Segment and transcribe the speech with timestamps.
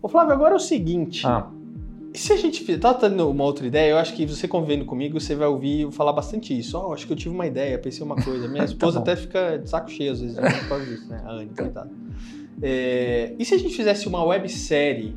[0.00, 1.26] Ô Flávio, agora é o seguinte.
[1.26, 1.48] Ah,
[2.14, 2.78] E se a gente fizer.
[2.78, 3.92] Tá tendo uma outra ideia?
[3.92, 6.76] Eu acho que você convivendo comigo, você vai ouvir falar bastante isso.
[6.76, 8.48] Ó, acho que eu tive uma ideia, pensei uma coisa.
[8.48, 9.02] Minha esposa bom.
[9.02, 11.22] até fica de saco cheio às vezes né, por causa disso, né?
[11.24, 11.90] A Anne, coitada.
[12.60, 15.14] É, e se a gente fizesse uma websérie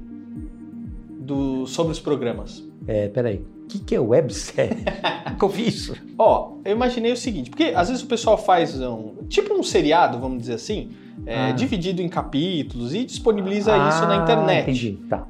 [1.20, 2.64] do, sobre os programas?
[2.88, 3.44] é, peraí.
[3.64, 4.78] O que, que é websérie?
[5.32, 5.96] Nunca ouvi isso.
[6.20, 9.16] Ó, eu imaginei o seguinte, porque às vezes o pessoal faz um.
[9.28, 10.92] Tipo um seriado, vamos dizer assim,
[11.26, 11.52] é, Ah.
[11.52, 14.64] dividido em capítulos e disponibiliza Ah, isso na internet.
[14.64, 15.00] Entendi.
[15.10, 15.26] Tá.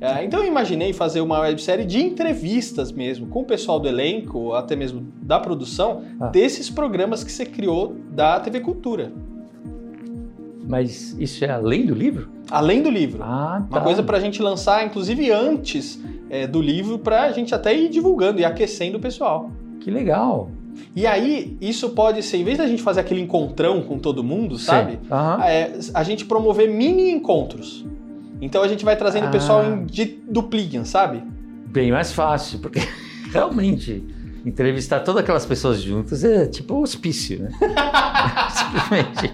[0.00, 4.52] É, então eu imaginei fazer uma websérie de entrevistas mesmo, com o pessoal do elenco,
[4.54, 6.28] até mesmo da produção, Ah.
[6.28, 9.12] desses programas que você criou da TV Cultura.
[10.68, 12.28] Mas isso é além do livro?
[12.50, 13.22] Além do livro.
[13.22, 13.76] Ah, tá.
[13.76, 18.40] Uma coisa pra gente lançar, inclusive antes é, do livro, pra gente até ir divulgando
[18.40, 19.48] e aquecendo o pessoal.
[19.80, 20.50] Que legal.
[20.94, 24.58] E aí, isso pode ser, em vez da gente fazer aquele encontrão com todo mundo,
[24.58, 24.98] sabe?
[25.10, 25.42] Aham.
[25.44, 27.84] É, a gente promover mini encontros.
[28.40, 29.30] Então a gente vai trazendo o Ah.
[29.30, 31.22] pessoal em de duplinha, sabe?
[31.66, 32.80] Bem mais fácil, porque
[33.32, 34.02] realmente
[34.44, 37.50] entrevistar todas aquelas pessoas juntas é tipo hospício, né?
[38.50, 39.32] Simplesmente.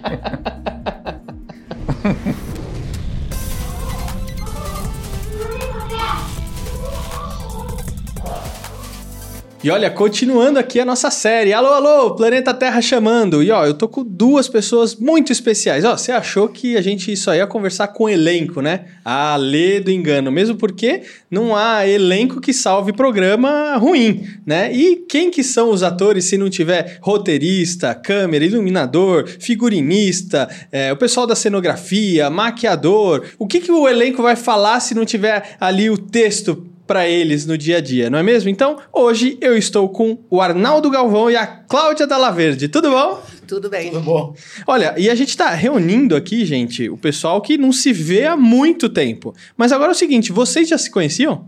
[9.63, 11.53] E olha, continuando aqui a nossa série.
[11.53, 13.41] Alô, alô, Planeta Terra chamando.
[13.41, 15.85] E ó, eu tô com duas pessoas muito especiais.
[15.85, 18.87] Ó, você achou que a gente só ia conversar com elenco, né?
[19.05, 20.29] Ah, lê do engano.
[20.29, 24.69] Mesmo porque não há elenco que salve programa ruim, né?
[24.73, 30.97] E quem que são os atores se não tiver roteirista, câmera, iluminador, figurinista, é, o
[30.97, 33.27] pessoal da cenografia, maquiador?
[33.39, 37.47] O que, que o elenco vai falar se não tiver ali o texto para eles
[37.47, 38.51] no dia a dia, não é mesmo?
[38.51, 42.67] Então, hoje eu estou com o Arnaldo Galvão e a Cláudia Dalla Verde.
[42.67, 43.19] Tudo bom?
[43.47, 43.89] Tudo bem.
[43.89, 44.35] Tudo bom?
[44.67, 48.37] Olha, e a gente tá reunindo aqui, gente, o pessoal que não se vê há
[48.37, 49.33] muito tempo.
[49.57, 51.47] Mas agora é o seguinte, vocês já se conheciam?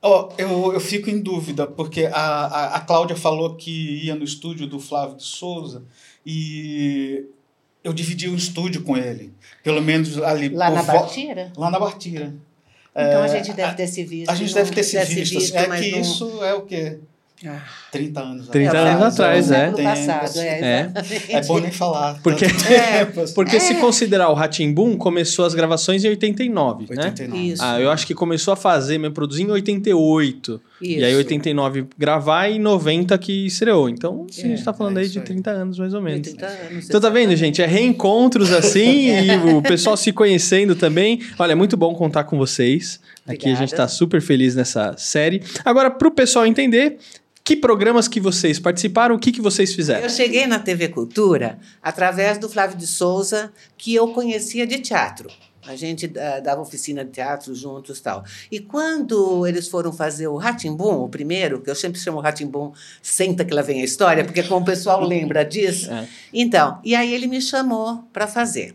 [0.00, 4.22] Ó, eu, eu fico em dúvida, porque a, a, a Cláudia falou que ia no
[4.22, 5.82] estúdio do Flávio de Souza
[6.24, 7.24] e
[7.82, 9.34] eu dividi o estúdio com ele.
[9.64, 10.48] Pelo menos ali.
[10.50, 11.52] Lá na Bartira?
[11.56, 12.32] Lá na Bartira.
[12.98, 14.30] Então a É, gente deve ter se visto.
[14.30, 15.54] A gente deve ter se deve visto.
[15.56, 16.98] é que não- isso é o quê?
[17.46, 17.60] Ah.
[17.92, 19.54] 30 anos 30 É, anos é, atrás, é.
[19.54, 19.58] é.
[19.66, 20.92] século passado, é, É.
[21.36, 22.18] É bom nem falar.
[22.22, 23.34] Porque- É, tempo assim.
[23.34, 27.04] Porque se considerar o Ratimbum, começou as gravações em 89, né?
[27.04, 27.52] 89.
[27.52, 27.62] Isso.
[27.62, 30.60] Ah, eu acho que começou a fazer, mesmo produzir em 88.
[30.80, 31.18] E aí Isso.
[31.18, 33.88] 89 gravar e 90 que estreou.
[33.88, 35.24] Então, sim, a gente tá falando é aí isso de aí.
[35.24, 36.26] 30 anos mais ou menos.
[36.28, 36.84] 80 anos.
[36.86, 37.62] Então tá vendo, gente?
[37.62, 41.20] É reencontros assim e o pessoal se conhecendo também.
[41.38, 43.00] Olha, é muito bom contar com vocês.
[43.26, 45.42] Aqui a gente tá super feliz nessa série.
[45.64, 46.98] Agora, pro pessoal entender,
[47.42, 50.02] que programas que vocês participaram, o que, que vocês fizeram?
[50.02, 55.28] Eu cheguei na TV Cultura através do Flávio de Souza, que eu conhecia de teatro.
[55.66, 58.24] A gente ah, dava oficina de teatro juntos tal.
[58.50, 62.72] E quando eles foram fazer o Ratimbum, o primeiro, que eu sempre chamo Ratimbum,
[63.02, 65.90] senta que lá vem a história, porque como o pessoal lembra disso.
[65.90, 66.08] É.
[66.32, 68.74] Então, e aí ele me chamou para fazer.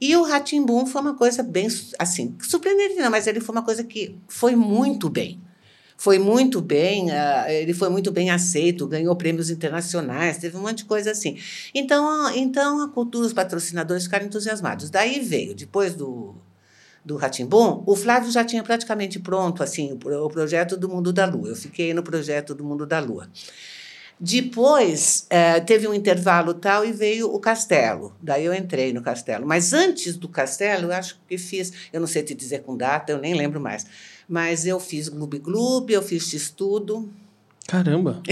[0.00, 1.68] E o Ratimbum foi uma coisa bem,
[1.98, 5.40] assim, surpreendente não, mas ele foi uma coisa que foi muito bem.
[6.02, 10.78] Foi muito bem, ah, ele foi muito bem aceito, ganhou prêmios internacionais, teve um monte
[10.78, 11.38] de coisa assim.
[11.72, 14.90] Então, então a cultura, os patrocinadores ficaram entusiasmados.
[14.90, 16.34] Daí veio, depois do,
[17.04, 21.24] do Ratimbum, o Flávio já tinha praticamente pronto assim o, o projeto do Mundo da
[21.24, 21.50] Lua.
[21.50, 23.28] Eu fiquei no projeto do Mundo da Lua.
[24.18, 28.14] Depois, eh, teve um intervalo tal e veio o Castelo.
[28.20, 29.46] Daí eu entrei no Castelo.
[29.46, 33.12] Mas antes do Castelo, eu acho que fiz, eu não sei te dizer com data,
[33.12, 33.86] eu nem lembro mais.
[34.32, 37.06] Mas eu fiz Gloob Gloob, eu fiz X-Tudo.
[37.68, 38.22] Caramba.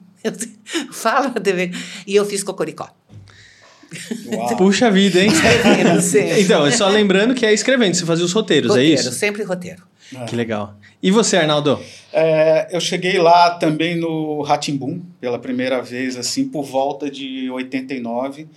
[0.90, 1.70] Fala, TV.
[2.06, 2.88] E eu fiz Cocoricó.
[4.32, 4.56] Uau.
[4.56, 5.30] Puxa vida, hein?
[6.40, 9.12] Então, é só lembrando que é escrevendo, você fazia os roteiros, roteiro, é isso?
[9.12, 9.82] sempre roteiro.
[10.26, 10.78] Que legal.
[11.02, 11.78] E você, Arnaldo?
[12.10, 18.48] É, eu cheguei lá também no Ratimbum, pela primeira vez, assim, por volta de 89.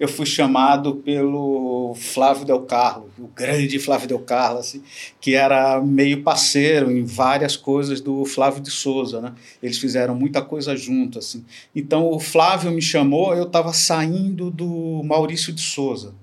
[0.00, 4.82] Eu fui chamado pelo Flávio Del Carlo, o grande Flávio Del Carlo, assim,
[5.20, 9.34] que era meio parceiro em várias coisas do Flávio de Souza, né?
[9.62, 11.44] Eles fizeram muita coisa junto, assim.
[11.76, 16.14] Então o Flávio me chamou, eu estava saindo do Maurício de Souza.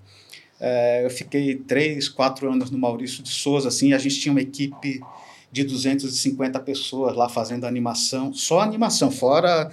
[0.60, 4.42] É, eu fiquei três, quatro anos no Maurício de Souza, assim, a gente tinha uma
[4.42, 5.00] equipe
[5.52, 9.70] de 250 pessoas lá fazendo animação, só animação, fora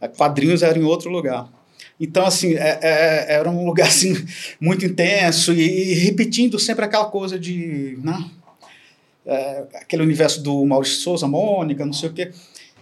[0.00, 1.57] eh, quadrinhos era em outro lugar.
[2.00, 4.14] Então, assim, é- é- era um lugar assim,
[4.60, 7.98] muito intenso e, e repetindo sempre aquela coisa de.
[8.02, 8.24] Né?
[9.26, 12.30] É, aquele universo do Maurício Souza, Mônica, não sei o quê.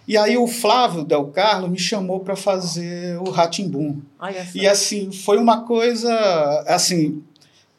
[0.07, 3.99] E aí o Flávio Del Carlo me chamou para fazer o Ratimbum.
[4.55, 6.13] E assim, foi uma coisa,
[6.65, 7.21] assim,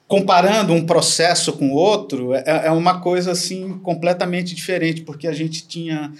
[0.06, 5.66] comparando um processo com outro, é, é uma coisa assim completamente diferente, porque a gente
[5.66, 6.12] tinha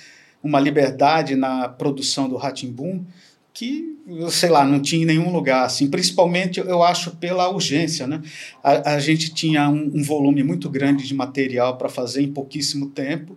[0.43, 3.05] uma liberdade na produção do Ratimbum
[3.53, 3.99] que,
[4.31, 8.23] sei lá, não tinha em nenhum lugar, assim, principalmente eu acho pela urgência, né?
[8.63, 12.91] A, a gente tinha um, um volume muito grande de material para fazer em pouquíssimo
[12.91, 13.37] tempo,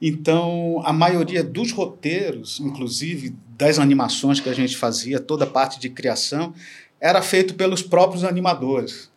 [0.00, 5.78] então a maioria dos roteiros, inclusive das animações que a gente fazia, toda a parte
[5.78, 6.52] de criação,
[7.00, 9.10] era feito pelos próprios animadores.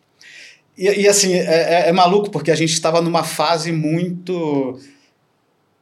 [0.76, 4.78] E, e assim, é, é, é maluco, porque a gente estava numa fase muito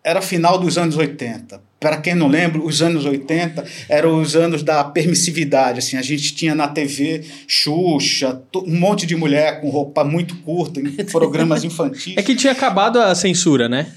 [0.05, 1.61] era final dos anos 80.
[1.81, 5.79] Para quem não lembra, os anos 80 eram os anos da permissividade.
[5.79, 10.81] Assim, a gente tinha na TV Xuxa, um monte de mulher com roupa muito curta
[10.81, 12.15] em programas infantis.
[12.17, 13.91] É que tinha acabado a censura, né?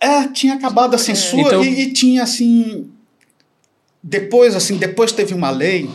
[0.00, 1.64] É, tinha acabado a censura então...
[1.64, 2.90] e, e tinha assim.
[4.02, 5.88] Depois, assim, depois teve uma lei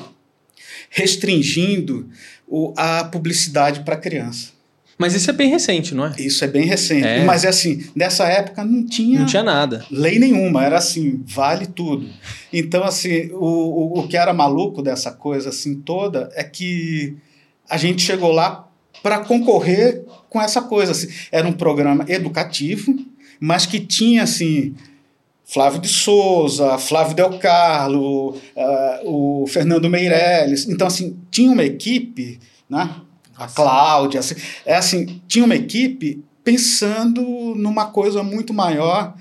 [0.89, 2.09] restringindo
[2.47, 4.56] o, a publicidade para criança.
[4.97, 6.15] Mas isso é bem recente, não é?
[6.17, 7.05] Isso é bem recente.
[7.05, 7.23] É.
[7.23, 9.19] Mas é assim, nessa época não tinha.
[9.19, 9.85] Não tinha nada.
[9.91, 12.09] Lei nenhuma, era assim, vale tudo.
[12.51, 17.15] Então, assim, o, o, o que era maluco dessa coisa assim toda é que
[17.69, 18.67] a gente chegou lá
[19.03, 20.93] para concorrer com essa coisa.
[20.93, 21.07] Assim.
[21.31, 22.97] Era um programa educativo,
[23.39, 24.73] mas que tinha assim.
[25.49, 28.41] Flávio de Souza, Flávio Del Carlo, uh,
[29.05, 30.67] o Fernando Meirelles.
[30.67, 32.37] Então, assim, tinha uma equipe,
[32.69, 32.89] né?
[33.37, 34.19] A Cláudia.
[34.19, 34.35] Assim,
[34.65, 37.21] é assim, tinha uma equipe pensando
[37.55, 39.15] numa coisa muito maior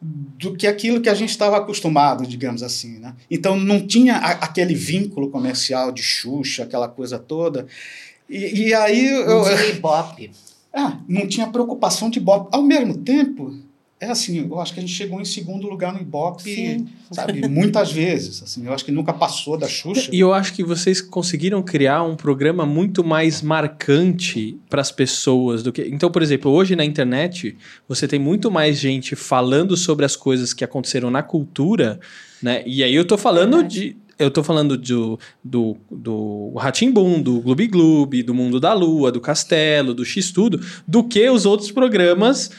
[0.00, 2.98] do que aquilo que a gente estava acostumado, digamos assim.
[2.98, 3.14] Né?
[3.30, 7.66] Então não tinha a, aquele vínculo comercial de Xuxa, aquela coisa toda.
[8.28, 9.10] E, e aí.
[9.10, 10.30] Não eu, tinha Ibope.
[10.72, 12.48] É, não tinha preocupação de Ibope.
[12.50, 13.54] Ao mesmo tempo,
[14.02, 16.88] é assim, eu acho que a gente chegou em segundo lugar no Ibope, Sim.
[17.12, 20.10] sabe, muitas vezes, assim, eu acho que nunca passou da Xuxa.
[20.12, 25.62] E eu acho que vocês conseguiram criar um programa muito mais marcante para as pessoas
[25.62, 25.82] do que...
[25.82, 27.56] Então, por exemplo, hoje na internet,
[27.86, 32.00] você tem muito mais gente falando sobre as coisas que aconteceram na cultura,
[32.42, 32.64] né?
[32.66, 37.66] E aí eu tô falando de eu tô falando do, do, do Ratimbum, do Gloob
[37.66, 42.50] Gloob, do Mundo da Lua, do Castelo, do X-Tudo, do que os outros programas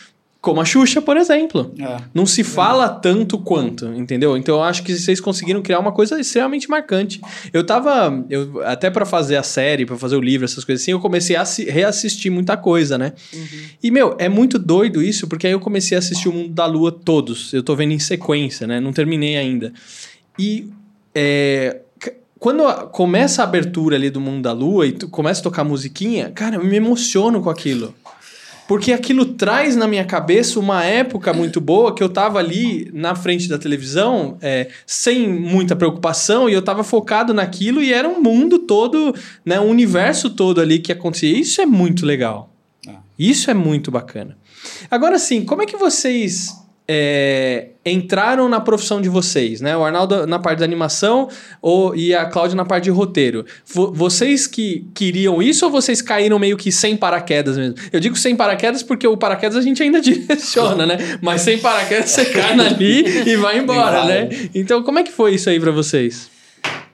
[0.43, 1.73] como a Xuxa, por exemplo.
[1.79, 4.35] É, não se fala tanto quanto, entendeu?
[4.35, 7.21] Então eu acho que vocês conseguiram criar uma coisa extremamente marcante.
[7.53, 8.25] Eu tava.
[8.29, 11.37] Eu, até para fazer a série, para fazer o livro, essas coisas assim, eu comecei
[11.37, 13.13] a reassistir muita coisa, né?
[13.33, 13.47] Uhum.
[13.81, 16.65] E, meu, é muito doido isso, porque aí eu comecei a assistir o Mundo da
[16.65, 17.53] Lua todos.
[17.53, 18.81] Eu tô vendo em sequência, né?
[18.81, 19.71] Não terminei ainda.
[20.37, 20.67] E.
[21.15, 21.79] É,
[22.37, 26.57] quando começa a abertura ali do Mundo da Lua e começa a tocar musiquinha, cara,
[26.57, 27.95] eu me emociono com aquilo.
[28.73, 33.13] Porque aquilo traz na minha cabeça uma época muito boa que eu tava ali na
[33.13, 38.19] frente da televisão, é, sem muita preocupação, e eu tava focado naquilo, e era um
[38.19, 39.13] mundo todo,
[39.45, 41.37] né, um universo todo ali que acontecia.
[41.37, 42.51] Isso é muito legal.
[42.87, 42.93] Ah.
[43.17, 44.35] Isso é muito bacana.
[44.89, 49.75] Agora sim, como é que vocês é, entraram na profissão de vocês, né?
[49.75, 51.29] O Arnaldo na parte da animação
[51.61, 53.45] ou, e a Cláudia na parte de roteiro.
[53.65, 57.75] V vocês que queriam isso ou vocês caíram meio que sem paraquedas mesmo?
[57.91, 60.97] Eu digo sem paraquedas porque o paraquedas a gente ainda direciona, né?
[61.21, 64.29] Mas sem paraquedas você cai ali e vai embora, né?
[64.53, 66.29] Então como é que foi isso aí para vocês?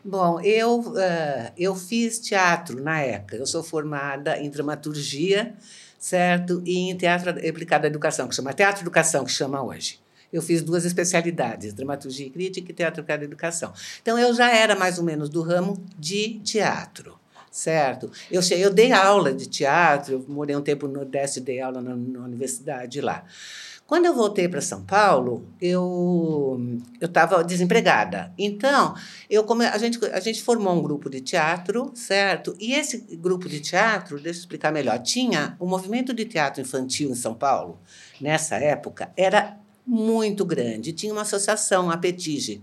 [0.03, 3.35] Bom, eu, uh, eu fiz teatro na época.
[3.35, 5.53] Eu sou formada em dramaturgia
[5.99, 6.63] certo?
[6.65, 9.99] E em teatro aplicado à educação, que chama Teatro Educação, que chama hoje.
[10.31, 13.73] Eu fiz duas especialidades, dramaturgia e crítica e teatro aplicado à educação.
[14.01, 17.19] Então eu já era mais ou menos do ramo de teatro
[17.51, 18.11] certo?
[18.31, 22.19] Eu, eu dei aula de teatro, morei um tempo no Nordeste, dei aula na, na
[22.25, 23.25] universidade lá.
[23.89, 26.61] Quando eu voltei para São Paulo, eu
[27.01, 28.31] eu estava desempregada.
[28.37, 28.93] Então,
[29.27, 32.55] eu come, a gente a gente formou um grupo de teatro, certo?
[32.59, 37.09] E esse grupo de teatro, deixa eu explicar melhor, tinha o movimento de teatro infantil
[37.09, 37.79] em São Paulo
[38.21, 40.93] nessa época era muito grande.
[40.93, 42.61] Tinha uma associação, a Petige,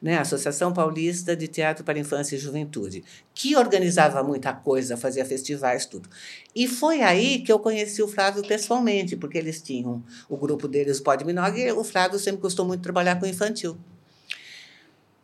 [0.00, 3.04] né, Associação Paulista de Teatro para Infância e Juventude,
[3.34, 6.08] que organizava muita coisa, fazia festivais, tudo.
[6.54, 10.98] E foi aí que eu conheci o Flávio pessoalmente, porque eles tinham o grupo deles,
[10.98, 13.76] o Pod Minog, e o Flávio sempre gostou muito de trabalhar com infantil.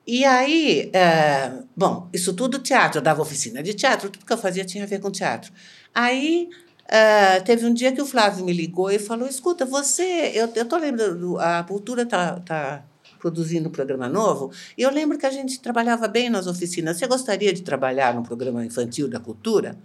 [0.06, 4.38] E aí, é, bom, isso tudo teatro, eu dava oficina de teatro, tudo que eu
[4.38, 5.52] fazia tinha a ver com teatro.
[5.94, 6.48] Aí
[6.86, 10.30] Uh, teve um dia que o Flávio me ligou e falou: Escuta, você.
[10.32, 12.84] Eu, eu tô lembrando, a cultura tá, tá
[13.18, 14.50] produzindo um programa novo.
[14.76, 16.96] E eu lembro que a gente trabalhava bem nas oficinas.
[16.98, 19.76] Você gostaria de trabalhar no programa infantil da cultura?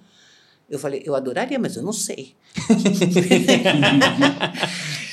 [0.69, 2.33] Eu falei, eu adoraria, mas eu não sei.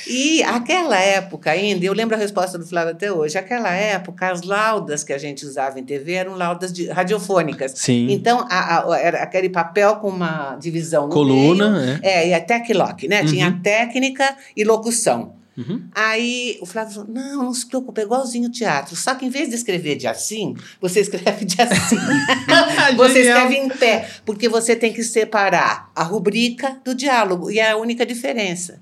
[0.09, 4.41] E aquela época ainda, eu lembro a resposta do Flávio até hoje, aquela época as
[4.41, 7.73] laudas que a gente usava em TV eram laudas de, radiofônicas.
[7.75, 8.07] Sim.
[8.09, 11.99] Então, a, a, era aquele papel com uma divisão no Coluna, meio.
[12.01, 13.23] É, e a Teclock, né?
[13.23, 13.61] Tinha Uhum.
[13.61, 15.35] técnica e locução.
[15.59, 15.89] Uhum.
[15.93, 18.95] Aí o Flávio falou: não, não se preocupe, é igualzinho o teatro.
[18.95, 21.97] Só que em vez de escrever de assim, você escreve de assim.
[22.95, 23.37] você Genial.
[23.43, 27.77] escreve em pé, porque você tem que separar a rubrica do diálogo, e é a
[27.77, 28.81] única diferença.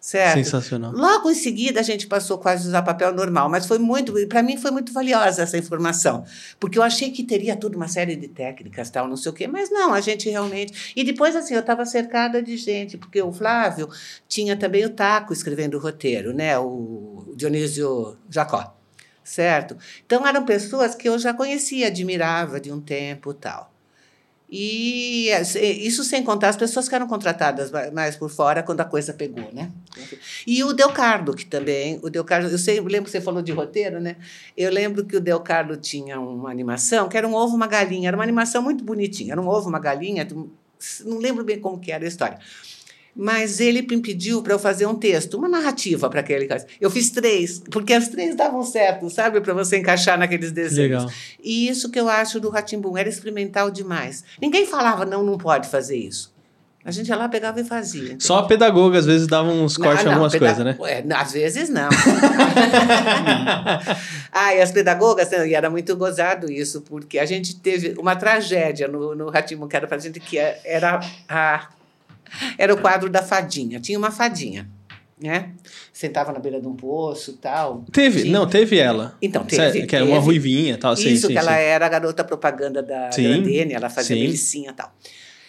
[0.00, 0.36] Certo?
[0.36, 0.92] Sensacional.
[0.92, 4.42] Logo em seguida, a gente passou quase a usar papel normal, mas foi muito, para
[4.42, 6.24] mim foi muito valiosa essa informação,
[6.58, 9.46] porque eu achei que teria toda uma série de técnicas, tal, não sei o quê,
[9.46, 10.94] mas não, a gente realmente.
[10.96, 13.90] E depois, assim, eu estava cercada de gente, porque o Flávio
[14.26, 16.58] tinha também o Taco escrevendo o roteiro, né?
[16.58, 18.74] O Dionísio Jacó,
[19.22, 19.76] certo?
[20.06, 23.70] Então eram pessoas que eu já conhecia, admirava de um tempo tal.
[24.52, 28.80] E eh, isso sem contar as pessoas que eram contratadas ma- mais por fora quando
[28.80, 29.70] a coisa pegou, né?
[30.46, 34.00] E o Delcardo, que também, o Delcardo, eu sei, lembro que você falou de roteiro,
[34.00, 34.16] né?
[34.56, 38.16] Eu lembro que o Delcardo tinha uma animação que era um ovo, uma galinha, era
[38.16, 40.26] uma animação muito bonitinha, era um ovo, uma galinha,
[41.04, 42.38] não lembro bem como que era a história.
[43.22, 46.64] Mas ele me pediu para eu fazer um texto, uma narrativa para aquele caso.
[46.80, 49.42] Eu fiz três, porque as três davam certo, sabe?
[49.42, 51.04] Para você encaixar naqueles desenhos.
[51.04, 51.12] Legal.
[51.44, 54.24] E isso que eu acho do Ratimbum, era experimental demais.
[54.40, 56.32] Ninguém falava, não, não pode fazer isso.
[56.82, 58.16] A gente ia lá, pegava e fazia.
[58.18, 60.78] Só a pedagoga às vezes dava uns cortes em algumas coisas, né?
[61.04, 61.90] Não, às vezes não.
[64.32, 68.88] ah, e as pedagogas, e era muito gozado isso, porque a gente teve uma tragédia
[68.88, 71.68] no, no Ratimbum, que era pra gente, que era, a,
[72.58, 73.80] era o quadro da fadinha.
[73.80, 74.68] Tinha uma fadinha,
[75.20, 75.50] né?
[75.92, 77.84] Sentava na beira de um poço e tal.
[77.92, 79.16] Teve, Tinha- não, teve ela.
[79.20, 79.72] Então, teve.
[79.72, 80.24] Certo, que era uma teve.
[80.26, 80.96] ruivinha tal.
[80.96, 81.58] sim, Isso, sim, que ela sim.
[81.58, 84.22] era a garota propaganda da Sim, Grandene, ela fazia sim.
[84.22, 84.92] melicinha e tal.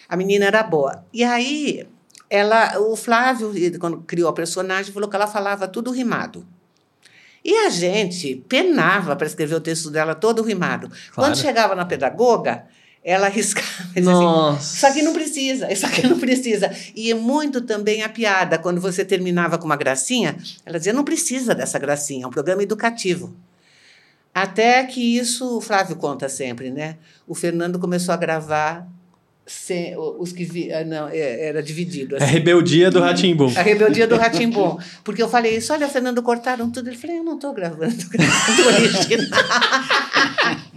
[0.08, 1.04] A menina era boa.
[1.12, 1.86] E aí,
[2.28, 6.46] ela, o Flávio, quando criou a personagem, falou que ela falava tudo rimado.
[7.44, 10.88] E a gente penava para escrever o texto dela todo rimado.
[10.88, 11.10] Claro.
[11.14, 12.64] Quando chegava na pedagoga,
[13.04, 13.66] ela arriscava.
[13.90, 14.76] assim, Nossa.
[14.76, 16.70] isso aqui não precisa, isso aqui não precisa.
[16.94, 21.04] E é muito também a piada, quando você terminava com uma gracinha, ela dizia, não
[21.04, 23.34] precisa dessa gracinha, é um programa educativo.
[24.34, 26.96] Até que isso, o Flávio conta sempre, né?
[27.26, 28.88] O Fernando começou a gravar
[29.46, 32.16] sem, os que vi, ah, não, é, era dividido.
[32.16, 32.34] É a assim.
[32.34, 33.52] rebeldia do Ratimbum.
[33.56, 34.78] A rebeldia do Ratimbom.
[35.02, 36.88] Porque eu falei isso, olha, Fernando, cortaram tudo.
[36.88, 39.40] Ele falou, eu não estou gravando, gravando original.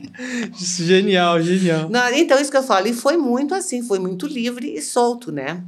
[0.57, 1.89] Genial, genial.
[1.89, 5.29] Não, então, isso que eu falo, e foi muito assim, foi muito livre e solto,
[5.31, 5.61] né?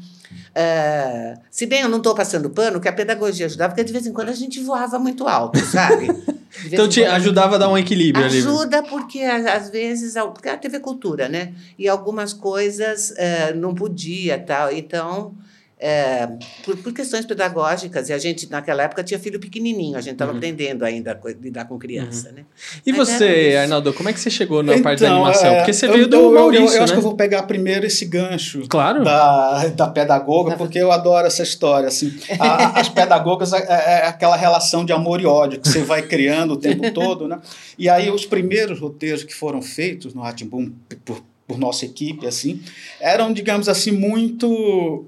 [0.60, 4.08] Ah, se bem eu não estou passando pano, que a pedagogia ajudava, porque de vez
[4.08, 6.08] em quando a gente voava muito alto, sabe?
[6.66, 8.40] Então te ajudava a dar um equilíbrio ali.
[8.40, 11.54] Ajuda porque, a- às vezes, porque a TV Cultura, né?
[11.78, 14.72] E algumas coisas eh, não podia, tal.
[14.72, 15.36] Então,
[15.80, 16.28] eh,
[16.66, 20.32] por, por questões pedagógicas, e a gente, naquela época, tinha filho pequenininho, a gente estava
[20.32, 20.38] Uhum.
[20.38, 22.46] aprendendo ainda a lidar com criança, né?
[22.86, 23.56] E Mas você.
[23.62, 25.52] Arnaldo, como é que você chegou na parte da Então, animação?
[25.52, 27.00] é, Porque você eu- veio do eu- Maurício, eu, eu acho né?
[27.00, 29.04] que eu vou pegar primeiro esse gancho Claro.
[29.04, 31.88] da, da pedagoga, porque eu adoro essa história.
[31.88, 32.12] Assim.
[32.40, 36.54] A- as pedagogas é, é aquela relação de amor e ódio que você vai criando
[36.54, 37.28] o tempo todo.
[37.28, 37.40] Né?
[37.78, 40.72] E aí, os primeiros roteiros que foram feitos no Ratimbum
[41.06, 42.62] por, por nossa equipe, assim,
[43.00, 45.06] eram, digamos assim, muito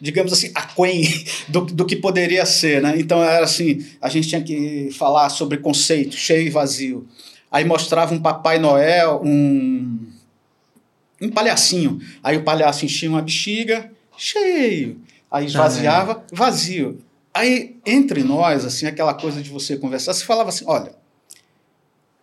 [0.00, 2.94] digamos assim, aquém do, do que poderia ser, né?
[2.98, 7.06] Então era assim, a gente tinha que falar sobre conceito, cheio e vazio.
[7.50, 10.08] Aí mostrava um Papai Noel, um
[11.20, 12.00] um palhacinho.
[12.22, 15.00] Aí o palhaço enchia uma bexiga, cheio.
[15.30, 16.98] Aí esvaziava, vazio.
[17.34, 20.92] Aí, entre nós, assim, aquela coisa de você conversar, você falava assim, olha,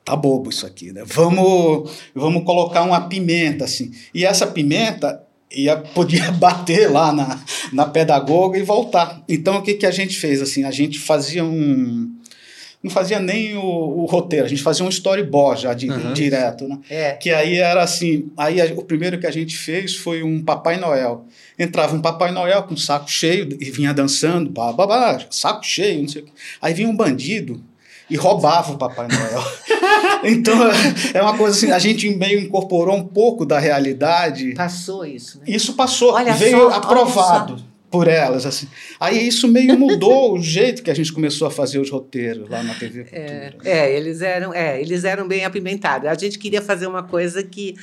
[0.03, 1.03] tá bobo isso aqui, né?
[1.05, 3.93] Vamos, vamos colocar uma pimenta, assim.
[4.13, 5.24] E essa pimenta
[5.55, 7.39] ia, podia bater lá na,
[7.73, 9.23] na pedagoga e voltar.
[9.27, 10.63] Então, o que, que a gente fez, assim?
[10.63, 12.11] A gente fazia um...
[12.83, 16.13] Não fazia nem o, o roteiro, a gente fazia um storyboard já de, Uhum.
[16.13, 16.77] direto, né?
[16.87, 17.11] É.
[17.13, 20.77] Que aí era assim, aí a- o primeiro que a gente fez foi um Papai
[20.77, 21.25] Noel.
[21.57, 24.71] Entrava um Papai Noel com um saco cheio e vinha dançando, blá,
[25.31, 26.31] saco cheio, não sei o quê.
[26.61, 27.59] Aí vinha um bandido
[28.09, 29.43] e roubava o Papai Noel.
[30.23, 30.55] então,
[31.13, 34.53] é uma coisa assim, a gente meio incorporou um pouco da realidade.
[34.53, 35.45] Passou isso, né?
[35.47, 38.67] Isso passou, Olha veio só, aprovado por elas, assim.
[38.99, 42.61] Aí isso meio mudou o jeito que a gente começou a fazer os roteiros lá
[42.61, 43.57] na TV Cultura.
[43.63, 46.07] É, eles eram, é, eles eram bem apimentados.
[46.07, 47.75] A gente queria fazer uma coisa que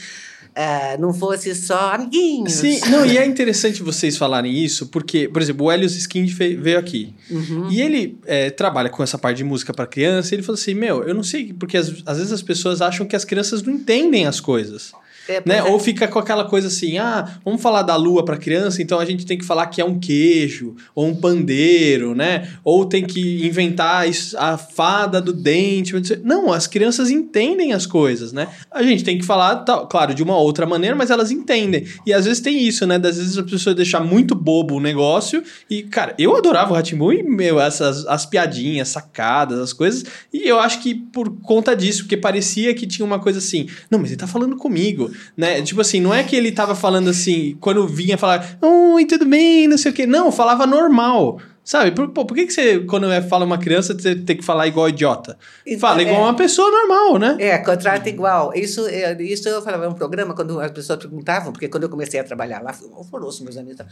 [0.54, 2.52] eh, não fosse só amiguinhos.
[2.52, 6.56] Sim, não, e é interessante vocês falarem isso, porque, por exemplo, o Helios Skin fe-
[6.56, 7.14] veio aqui.
[7.30, 7.70] Uhum.
[7.70, 10.34] E ele é, trabalha com essa parte de música para criança.
[10.34, 13.06] E ele falou assim: Meu, eu não sei, porque às, às vezes as pessoas acham
[13.06, 14.92] que as crianças não entendem as coisas.
[15.28, 15.58] É, né?
[15.58, 15.62] é.
[15.64, 19.04] Ou fica com aquela coisa assim, ah, vamos falar da lua para criança, então a
[19.04, 22.48] gente tem que falar que é um queijo, ou um pandeiro, né?
[22.64, 25.94] Ou tem que inventar a fada do dente.
[26.22, 28.48] Não, as crianças entendem as coisas, né?
[28.70, 31.86] A gente tem que falar, tá, claro, de uma outra maneira, mas elas entendem.
[32.06, 32.96] E às vezes tem isso, né?
[32.96, 35.42] Às vezes a pessoa deixar muito bobo o negócio.
[35.68, 40.04] E, cara, eu adorava o Ratimbu e, meu, essas as piadinhas, sacadas, as coisas.
[40.32, 43.98] E eu acho que por conta disso, porque parecia que tinha uma coisa assim, não,
[43.98, 45.62] mas ele tá falando comigo, né?
[45.62, 49.68] Tipo assim, não é que ele tava falando assim, quando vinha falar, oi, tudo bem,
[49.68, 50.06] não sei o quê.
[50.06, 51.38] Não, falava normal.
[51.64, 51.92] Sabe?
[51.92, 54.88] Por, por que, que você, quando é- fala uma criança, você tem que falar igual
[54.88, 55.38] idiota?
[55.64, 56.24] Então, Fala igual é.
[56.24, 57.36] uma pessoa normal, né?
[57.38, 58.52] É, contrato igual.
[58.52, 62.18] Isso, é, isso eu falava um programa quando as pessoas perguntavam, porque quando eu comecei
[62.18, 63.86] a trabalhar lá, foi horroroso, meus amigos.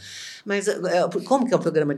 [0.45, 0.77] Mas é,
[1.23, 1.95] como que é um programa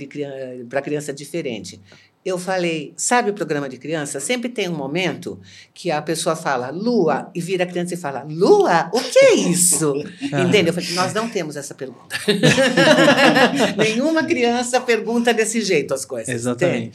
[0.70, 1.82] para criança diferente?
[2.26, 4.20] Eu falei, sabe o programa de criança?
[4.20, 5.40] Sempre tem um momento
[5.74, 8.90] que a pessoa fala lua e vira a criança e fala lua?
[8.94, 9.94] O que é isso?
[10.24, 10.70] Entende?
[10.70, 12.16] Eu falei, nós não temos essa pergunta.
[13.78, 16.46] Nenhuma criança pergunta desse jeito as coisas.
[16.46, 16.92] entende?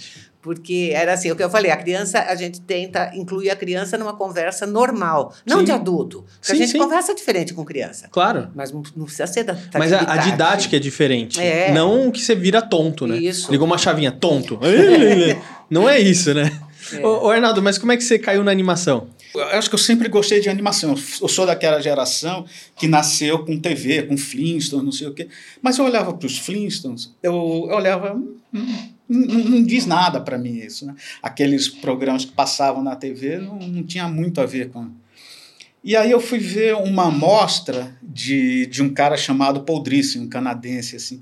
[0.48, 3.98] Porque era assim, o que eu falei, a criança, a gente tenta incluir a criança
[3.98, 5.64] numa conversa normal, não Sim.
[5.64, 6.24] de adulto.
[6.40, 6.78] Porque Sim, a gente sim.
[6.78, 8.08] conversa diferente com criança.
[8.10, 8.48] Claro.
[8.54, 9.54] Mas não, não precisa ser da.
[9.74, 11.38] Mas a, a didática é diferente.
[11.38, 11.70] É.
[11.70, 13.18] Não que você vira tonto, né?
[13.18, 13.52] Isso.
[13.52, 14.58] Ligou uma chavinha, tonto.
[15.68, 16.50] não é isso, né?
[16.94, 17.06] É.
[17.06, 19.08] Ô, ô, Arnaldo, mas como é que você caiu na animação?
[19.34, 20.94] Eu acho que eu sempre gostei de animação.
[21.20, 25.28] Eu sou daquela geração que nasceu com TV, com Flintstones, não sei o quê.
[25.60, 27.34] Mas eu olhava para os Flintstones, eu,
[27.68, 28.14] eu olhava.
[28.14, 30.86] hum, Não, não- diz nada para mim isso.
[30.86, 30.94] Né?
[31.22, 34.90] Aqueles programas que passavam na TV não, não tinha muito a ver com.
[35.82, 39.82] E aí eu fui ver uma amostra de, de um cara chamado Paul
[40.18, 41.20] um canadense, assim.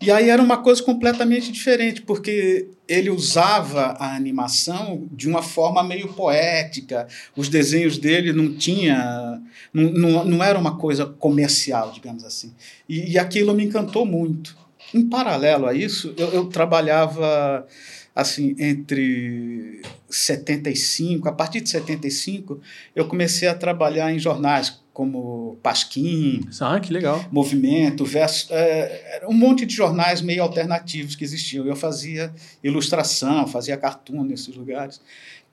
[0.00, 5.82] E aí era uma coisa completamente diferente, porque ele usava a animação de uma forma
[5.82, 7.06] meio poética.
[7.36, 9.38] Os desenhos dele não tinha,
[9.74, 12.54] não, não, não era uma coisa comercial, digamos assim.
[12.88, 14.56] E, e aquilo me encantou muito.
[14.94, 17.66] Em paralelo a isso, eu, eu trabalhava
[18.14, 22.60] assim entre 75, a partir de 75,
[22.94, 27.24] eu comecei a trabalhar em jornais como Pasquim, Ah, que legal.
[27.30, 31.64] Movimento, Verso, é, um monte de jornais meio alternativos que existiam.
[31.64, 35.00] Eu fazia ilustração, fazia cartoon nesses lugares.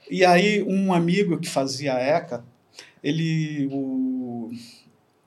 [0.09, 2.43] E aí um amigo que fazia ECA,
[3.03, 4.51] ele o,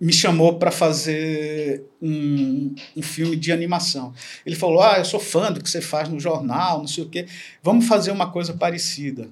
[0.00, 4.14] me chamou para fazer um, um filme de animação.
[4.46, 7.08] Ele falou: Ah, eu sou fã do que você faz no jornal, não sei o
[7.08, 7.26] quê.
[7.62, 9.28] Vamos fazer uma coisa parecida.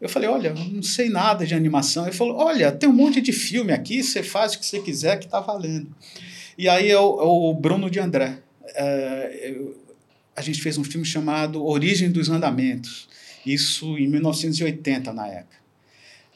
[0.00, 2.04] Eu falei, olha, não sei nada de animação.
[2.04, 5.16] Ele falou, olha, tem um monte de filme aqui, você faz o que você quiser
[5.20, 5.94] que está valendo.
[6.58, 8.38] E aí é o, é o Bruno de André.
[8.74, 9.80] É, eu-
[10.34, 13.08] a gente fez um filme chamado Origem dos Andamentos.
[13.46, 15.61] Isso em 1980, na ECA.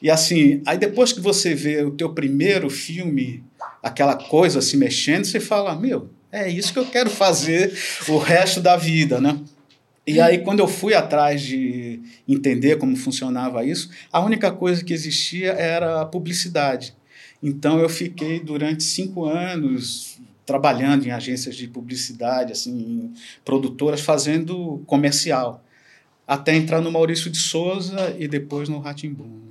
[0.01, 3.43] E assim, aí depois que você vê o teu primeiro filme,
[3.81, 7.73] aquela coisa se mexendo, você fala, meu, é isso que eu quero fazer
[8.07, 9.39] o resto da vida, né?
[10.05, 14.93] E aí, quando eu fui atrás de entender como funcionava isso, a única coisa que
[14.93, 16.95] existia era a publicidade.
[17.43, 24.81] Então, eu fiquei durante cinco anos trabalhando em agências de publicidade, assim, em produtoras, fazendo
[24.85, 25.61] comercial,
[26.25, 29.46] até entrar no Maurício de Souza e depois no Ratimbum.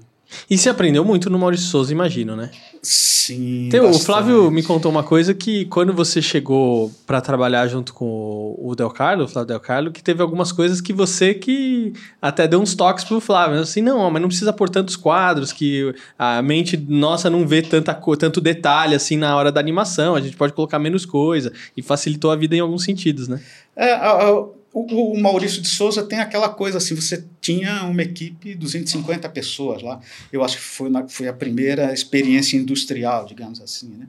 [0.51, 2.51] E você aprendeu muito no Maurício Souza, imagino, né?
[2.83, 3.69] Sim.
[3.71, 3.93] Tem- o.
[3.95, 8.91] Flávio me contou uma coisa que quando você chegou pra trabalhar junto com o- Del
[8.91, 12.75] Carlo, o Flávio Del Carlo, que teve algumas coisas que você que até deu uns
[12.75, 13.59] toques pro Flávio.
[13.61, 17.95] Assim, não, mas não precisa pôr tantos quadros, que a mente nossa não vê tanta
[18.19, 20.15] tanto detalhe assim na hora da animação.
[20.15, 23.41] A gente pode colocar menos coisa e facilitou a vida em alguns sentidos, né?
[23.75, 24.45] É, a-
[24.81, 29.83] o, o Maurício de Souza tem aquela coisa assim, você tinha uma equipe, 250 pessoas
[29.83, 30.01] lá.
[30.33, 33.89] Eu acho que foi, na- foi a primeira experiência industrial, digamos assim.
[33.89, 34.07] Né?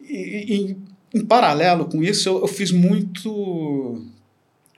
[0.00, 0.76] E, e,
[1.18, 4.04] em paralelo com isso, eu, eu fiz muito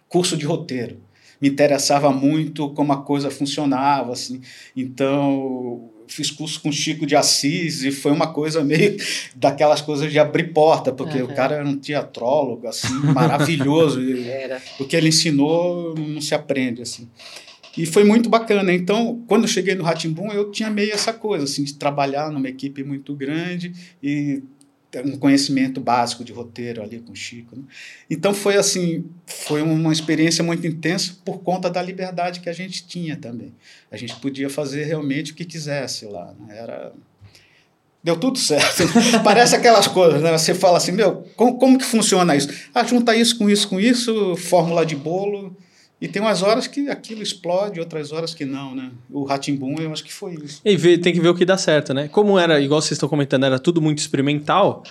[0.08, 0.98] curso de roteiro.
[1.40, 4.40] Me interessava muito como a coisa funcionava, assim.
[4.74, 8.96] Então, fiz curso com Chico de Assis e foi uma coisa meio
[9.36, 11.24] daquelas coisas de abrir porta, porque Aham.
[11.24, 14.00] o cara era um teatrólogo, assim, maravilhoso.
[14.28, 14.60] Era.
[14.78, 17.08] o que ele ensinou não se aprende, assim.
[17.76, 18.74] E foi muito bacana.
[18.74, 22.48] Então, quando eu cheguei no Ratimbum, eu tinha meio essa coisa, assim, de trabalhar numa
[22.48, 24.42] equipe muito grande e
[25.05, 27.55] um conhecimento básico de roteiro ali com o Chico.
[27.55, 27.62] né?
[28.09, 32.87] Então, foi assim, foi uma experiência muito intensa por conta da liberdade que a gente
[32.87, 33.55] tinha também.
[33.90, 36.35] A gente podia fazer realmente o que quisesse lá.
[36.40, 36.59] Né?
[36.59, 36.92] Era...
[38.03, 38.85] Deu tudo certo.
[39.22, 40.33] Parece aquelas coisas, né?
[40.33, 42.48] Você fala assim, meu, como, como que funciona isso?
[42.74, 45.55] Ah, junta isso com isso com isso, fórmula de bolo
[46.00, 48.92] E tem umas horas que aquilo explode, outras horas que não, né?
[49.11, 50.61] O Ratimbum, eu acho que foi isso.
[50.64, 52.06] E vê- tem que ver o que dá certo, né?
[52.06, 54.84] Como era, igual vocês estão comentando, era tudo muito experimental,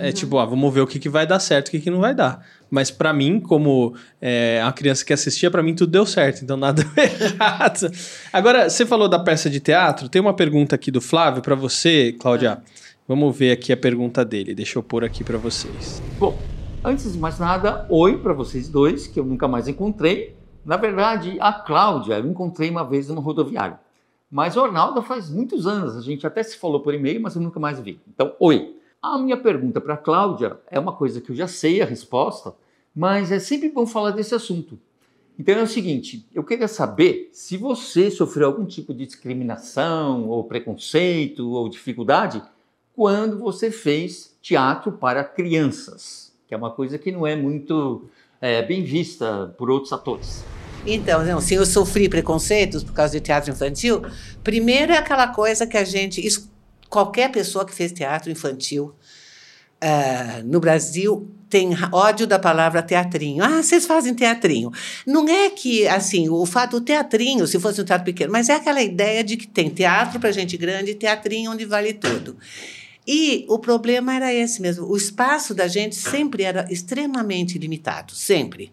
[0.00, 1.90] é tipo, ah, vamos ver o que, que vai dar certo e o que, que
[1.90, 2.44] não vai dar.
[2.70, 6.58] Mas pra mim, como é, a criança que assistia, pra mim tudo deu certo, então
[6.58, 7.90] nada deu errado.
[8.30, 12.12] Agora, você falou da peça de teatro, tem uma pergunta aqui do Flávio pra você,
[12.20, 12.58] Cláudia.
[13.08, 16.02] Vamos ver aqui a pergunta dele, deixa eu pôr aqui pra vocês.
[16.18, 16.38] Bom,
[16.84, 20.36] antes de mais nada, oi para vocês dois, que eu nunca mais encontrei.
[20.64, 23.80] Na verdade, a Cláudia eu encontrei uma vez numa rodoviária.
[24.30, 27.42] Mas o Arnaldo faz muitos anos, a gente até se falou por e-mail, mas eu
[27.42, 28.00] nunca mais vi.
[28.08, 28.76] Então, oi.
[29.02, 32.54] A minha pergunta para a Cláudia é uma coisa que eu já sei a resposta,
[32.94, 34.78] mas é sempre bom falar desse assunto.
[35.36, 40.44] Então é o seguinte, eu queria saber se você sofreu algum tipo de discriminação, ou
[40.44, 42.40] preconceito, ou dificuldade
[42.94, 48.04] quando você fez teatro para crianças, que é uma coisa que não é muito
[48.42, 50.44] é, bem vista por outros atores.
[50.84, 54.02] Então, não, se eu sofri preconceitos por causa de teatro infantil,
[54.42, 56.20] primeiro é aquela coisa que a gente.
[56.26, 56.50] Isso,
[56.90, 58.92] qualquer pessoa que fez teatro infantil
[59.80, 63.44] ah, no Brasil tem ódio da palavra teatrinho.
[63.44, 64.72] Ah, vocês fazem teatrinho.
[65.06, 68.54] Não é que, assim, o fato do teatrinho, se fosse um teatro pequeno, mas é
[68.54, 72.36] aquela ideia de que tem teatro para gente grande e teatrinho onde vale tudo.
[73.06, 74.86] E o problema era esse mesmo.
[74.86, 78.72] O espaço da gente sempre era extremamente limitado, sempre.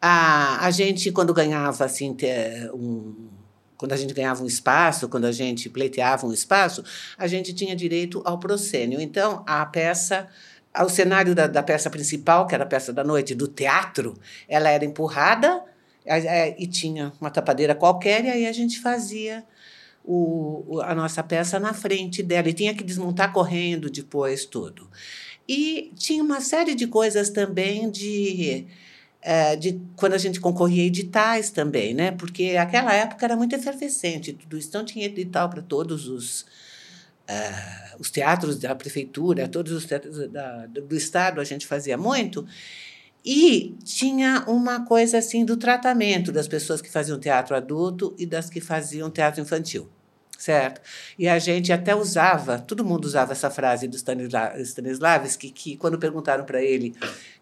[0.00, 2.16] A, a gente, quando ganhava assim,
[2.74, 3.28] um,
[3.76, 6.82] quando a gente ganhava um espaço, quando a gente pleiteava um espaço,
[7.18, 9.00] a gente tinha direito ao proscênio.
[9.00, 10.28] Então, a peça,
[10.80, 14.14] o cenário da, da peça principal, que era a peça da noite do teatro,
[14.48, 15.62] ela era empurrada
[16.58, 19.44] e tinha uma tapadeira qualquer, e aí a gente fazia
[20.04, 24.88] o, a nossa peça na frente dela e tinha que desmontar correndo depois tudo.
[25.48, 28.66] E tinha uma série de coisas também de,
[29.20, 32.12] eh, de quando a gente concorria editais também, né?
[32.12, 36.46] Porque aquela época era muito efervescente tudo isso, então tinha edital para todos os
[37.28, 42.46] ah, os teatros da prefeitura, todos os teatros da, do estado a gente fazia muito.
[43.24, 48.50] E tinha uma coisa assim do tratamento das pessoas que faziam teatro adulto e das
[48.50, 49.88] que faziam teatro infantil,
[50.36, 50.80] certo?
[51.16, 55.98] E a gente até usava, todo mundo usava essa frase do Stanisla- Stanislavski, que quando
[55.98, 56.94] perguntaram para ele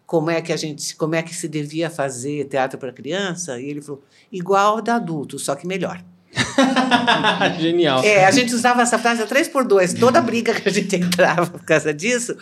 [0.05, 3.65] como é que a gente, como é que se devia fazer teatro para criança, e
[3.65, 6.03] ele falou igual ao da adulto, só que melhor.
[7.59, 8.03] Genial.
[8.03, 11.47] É, a gente usava essa frase três por dois, toda briga que a gente entrava
[11.47, 12.35] por causa disso.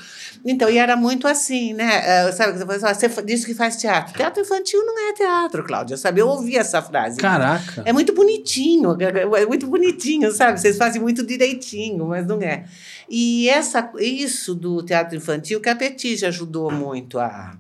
[0.46, 2.02] Então, e era muito assim, né?
[2.04, 4.14] Eh, Sabe, você fala assim, "Ah, você disse que faz teatro.
[4.14, 6.22] Teatro infantil não é teatro, Cláudia, sabe?
[6.22, 7.18] Eu ouvi essa frase.
[7.18, 7.84] Caraca.
[7.86, 10.60] É muito bonitinho, é muito bonitinho, sabe?
[10.60, 12.66] Vocês fazem muito direitinho, mas não é.
[13.10, 17.58] E essa, isso do teatro infantil que a Petit ajudou muito a,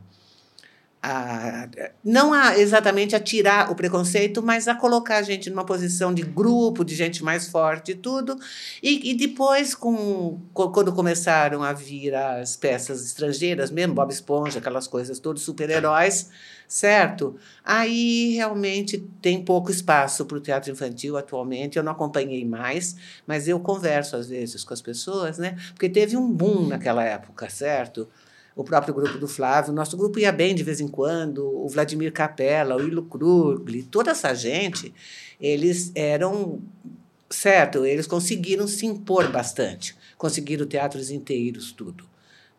[1.02, 1.68] a
[2.04, 6.24] não a, exatamente a tirar o preconceito, mas a colocar a gente numa posição de
[6.24, 8.38] grupo, de gente mais forte e tudo.
[8.84, 14.60] E, e depois, com, co- quando começaram a vir as peças estrangeiras, mesmo Bob Esponja,
[14.60, 16.30] aquelas coisas todos super-heróis,
[16.68, 17.36] certo?
[17.64, 21.78] Aí realmente tem pouco espaço para o teatro infantil atualmente.
[21.78, 25.56] Eu não acompanhei mais, mas eu converso às vezes com as pessoas, né?
[25.74, 28.08] Porque teve um boom naquela época, certo?
[28.56, 32.12] O próprio grupo do Flávio, nosso grupo ia bem de vez em quando, o Vladimir
[32.12, 34.94] Capella, o Ilo Krugli, toda essa gente,
[35.40, 36.62] eles eram
[37.30, 42.10] certo, eles conseguiram se impor bastante, conseguiram teatros inteiros, tudo.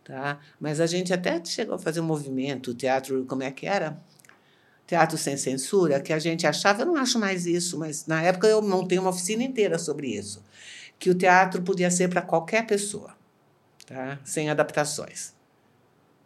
[0.05, 0.40] Tá?
[0.59, 3.98] Mas a gente até chegou a fazer um movimento, teatro, como é que era?
[4.87, 8.48] Teatro sem censura, que a gente achava, eu não acho mais isso, mas na época
[8.48, 10.42] eu montei uma oficina inteira sobre isso,
[10.98, 13.14] que o teatro podia ser para qualquer pessoa,
[13.87, 14.18] tá?
[14.24, 15.33] sem adaptações.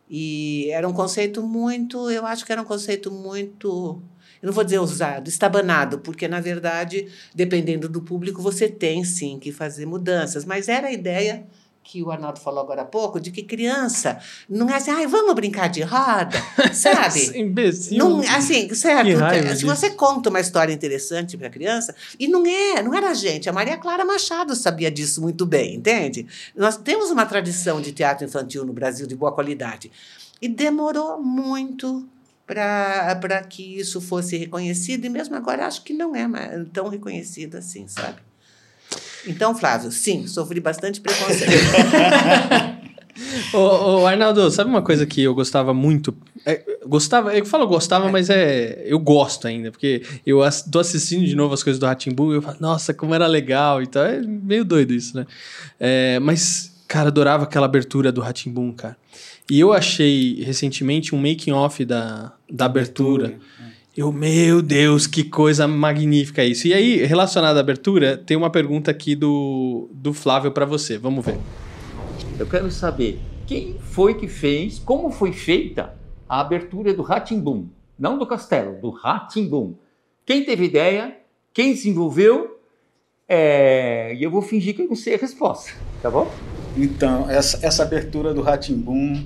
[0.09, 4.03] E era um conceito muito, eu acho que era um conceito muito,
[4.43, 9.39] eu não vou dizer usado, estabanado, porque na verdade, dependendo do público, você tem sim
[9.39, 11.47] que fazer mudanças, mas era a ideia
[11.85, 14.19] que o Arnaldo falou agora há pouco, de que criança
[14.49, 16.43] não é assim, ai, vamos brincar de roda,
[16.73, 17.39] sabe?
[17.39, 17.99] Imbecil.
[17.99, 19.11] Não, assim, certo?
[19.11, 19.67] Se disso.
[19.67, 23.51] você conta uma história interessante para a criança, e não é, não era a gente,
[23.51, 26.27] a Maria Clara Machado sabia disso muito bem, entende?
[26.57, 29.93] Nós temos uma tradição de teatro infantil no Brasil de boa qualidade.
[30.41, 32.09] E demorou muito
[32.47, 36.27] para que isso fosse reconhecido, e mesmo agora acho que não é
[36.73, 38.21] tão reconhecido assim, sabe?
[39.27, 41.53] Então, Flávio, sim, sofri bastante preconceito.
[43.53, 43.59] Ô,
[44.01, 46.13] ô, Arnaldo, sabe uma coisa que eu gostava muito?
[46.45, 48.83] É, gostava, eu falo gostava, mas é.
[48.87, 52.37] Eu gosto ainda, porque eu ass- tô assistindo de novo as coisas do Ratimbu e
[52.37, 54.05] eu falo, nossa, como era legal e tal.
[54.05, 55.27] É meio doido isso, né?
[55.79, 58.97] É, mas, cara, adorava aquela abertura do Ratimbum, cara.
[59.49, 63.35] E eu achei recentemente um making off da, da abertura.
[63.97, 66.67] Eu, meu Deus, que coisa magnífica isso.
[66.67, 70.99] E aí, relacionado à abertura, tem uma pergunta aqui do, do Flávio para você.
[70.99, 71.39] Vamos ver.
[72.37, 75.95] Eu quero saber quem foi que fez, como foi feita
[76.29, 79.75] a abertura do Ratimbum, não do castelo, do Ratimbum.
[80.27, 81.17] Quem teve ideia,
[81.53, 82.59] quem desenvolveu,
[83.29, 84.13] é...
[84.17, 85.71] e eu vou fingir que eu não sei a resposta,
[86.03, 86.29] tá bom?
[86.77, 89.25] Então, essa, essa abertura do Ratimbum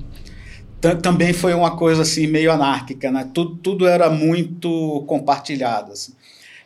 [1.02, 3.28] também foi uma coisa assim meio anárquica, né?
[3.34, 5.92] Tudo, tudo era muito compartilhado.
[5.92, 6.12] Assim.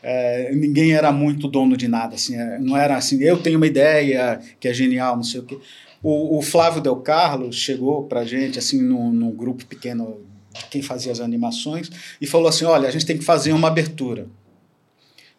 [0.03, 3.69] É, ninguém era muito dono de nada, assim, é, não era assim, eu tenho uma
[3.69, 5.57] ideia que é genial, não sei o quê.
[6.03, 10.21] O, o Flávio Del Carlo chegou para a gente, assim, num, num grupo pequeno
[10.53, 11.89] de quem fazia as animações,
[12.21, 14.27] e falou assim, olha, a gente tem que fazer uma abertura.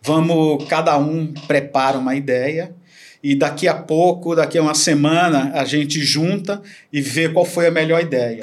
[0.01, 2.73] Vamos, cada um prepara uma ideia,
[3.21, 7.67] e daqui a pouco, daqui a uma semana, a gente junta e vê qual foi
[7.67, 8.41] a melhor ideia.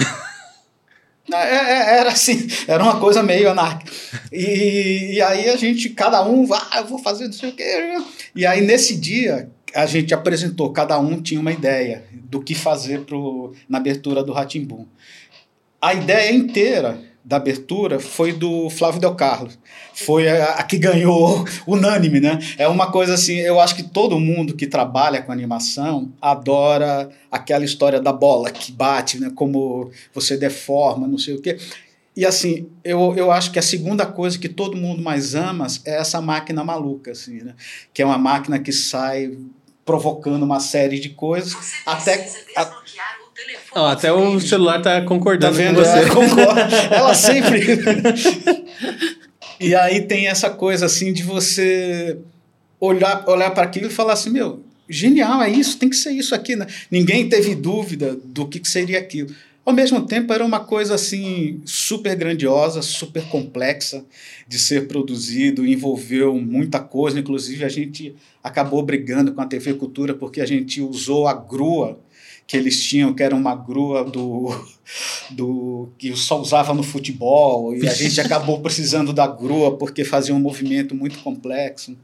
[1.33, 3.93] É, é, era assim, era uma coisa meio anárquica.
[4.33, 7.99] E, e aí a gente, cada um, ah, eu vou fazer não sei o quê.
[8.35, 13.01] E aí nesse dia, a gente apresentou, cada um tinha uma ideia do que fazer
[13.03, 14.87] pro, na abertura do Ratimbum.
[15.81, 19.59] A ideia inteira da abertura foi do Flávio Del Carlos.
[19.95, 22.39] Foi a, a, que ganhou unânime, né?
[22.59, 27.65] É uma coisa assim, eu acho que todo mundo que trabalha com animação adora aquela
[27.65, 29.31] história da bola que bate, né?
[29.35, 31.59] Como você deforma, não sei o quê.
[32.17, 35.97] E assim, eu, eu acho que a segunda coisa que todo mundo mais ama é
[35.97, 37.55] essa máquina maluca, assim, né?
[37.95, 39.37] Que é uma máquina que sai
[39.85, 41.55] provocando uma série de coisas
[41.87, 42.29] até...
[42.57, 42.81] A,
[43.75, 45.77] não, até o celular tá concordando tá vendo?
[45.77, 45.99] com você.
[45.99, 46.61] Ela, concorda.
[46.91, 47.61] Ela sempre.
[49.61, 52.19] e aí tem essa coisa assim de você
[52.81, 56.35] olhar, olhar para aquilo e falar assim, meu, genial, é isso, tem que ser isso
[56.35, 56.57] aqui.
[56.57, 56.67] Né?
[56.91, 59.31] Ninguém teve dúvida do que, que seria aquilo.
[59.65, 64.05] Ao mesmo tempo, era uma coisa assim super grandiosa, super complexa
[64.49, 67.21] de ser produzido, envolveu muita coisa.
[67.21, 72.01] Inclusive, a gente acabou brigando com a TV Cultura porque a gente usou a grua
[72.51, 74.53] que eles tinham, que era uma grua do,
[75.31, 80.35] do que só usava no futebol, e a gente acabou precisando da grua porque fazia
[80.35, 81.97] um movimento muito complexo.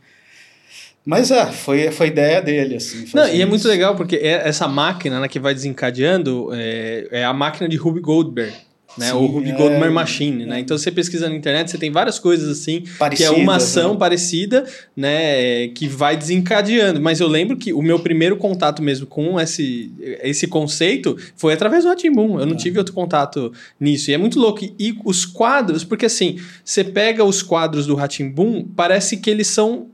[1.04, 3.06] Mas é, foi, foi ideia dele, assim.
[3.12, 7.24] Não, e é muito legal porque é essa máquina né, que vai desencadeando é, é
[7.24, 8.54] a máquina de Ruby Goldberg
[8.98, 9.10] né?
[9.10, 9.52] Sim, o Ruby é...
[9.52, 10.60] Goldberg Machine, né?
[10.60, 13.92] Então você pesquisa na internet, você tem várias coisas assim, Parecidas, que é uma ação
[13.92, 13.98] né?
[13.98, 14.64] parecida,
[14.96, 17.00] né, que vai desencadeando.
[17.00, 21.84] Mas eu lembro que o meu primeiro contato mesmo com esse, esse conceito foi através
[21.84, 22.40] do Ratimbun.
[22.40, 22.58] Eu não é.
[22.58, 24.10] tive outro contato nisso.
[24.10, 24.64] E é muito louco.
[24.78, 29.88] E os quadros, porque assim, você pega os quadros do Ratimbun, parece que eles são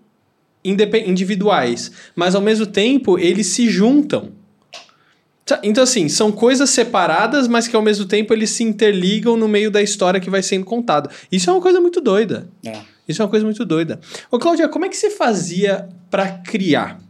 [0.65, 4.31] individuais, mas ao mesmo tempo eles se juntam.
[5.45, 9.49] Tá, então, assim, são coisas separadas, mas que ao mesmo tempo eles se interligam no
[9.49, 11.11] meio da história que vai sendo contada.
[11.31, 12.49] Isso é uma coisa muito doida.
[12.65, 12.81] É.
[13.09, 14.01] Isso é uma coisa muito doida.
[14.31, 17.01] Ô, Cláudia, como é que você fazia para criar?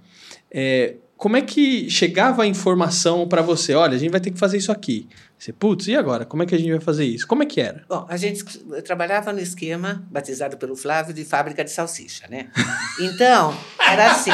[0.50, 3.76] É, como é que chegava a informação para você?
[3.76, 5.08] Olha, a gente vai ter que fazer isso aqui.
[5.38, 6.24] Você, putz, e agora?
[6.24, 7.28] Como é que a gente vai fazer isso?
[7.28, 7.84] Como é que era?
[7.88, 8.42] Bom, a gente
[8.82, 12.50] trabalhava no esquema, batizado pelo Flávio, de fábrica de salsicha, né?
[12.98, 13.56] Então,
[13.88, 14.32] era assim.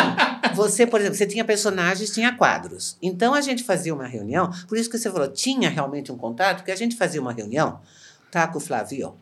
[0.54, 2.96] Você, por exemplo, você tinha personagens, tinha quadros.
[3.02, 6.60] Então, a gente fazia uma reunião, por isso que você falou, tinha realmente um contato,
[6.60, 7.82] porque a gente fazia uma reunião,
[8.30, 9.14] tá, com o Flávio,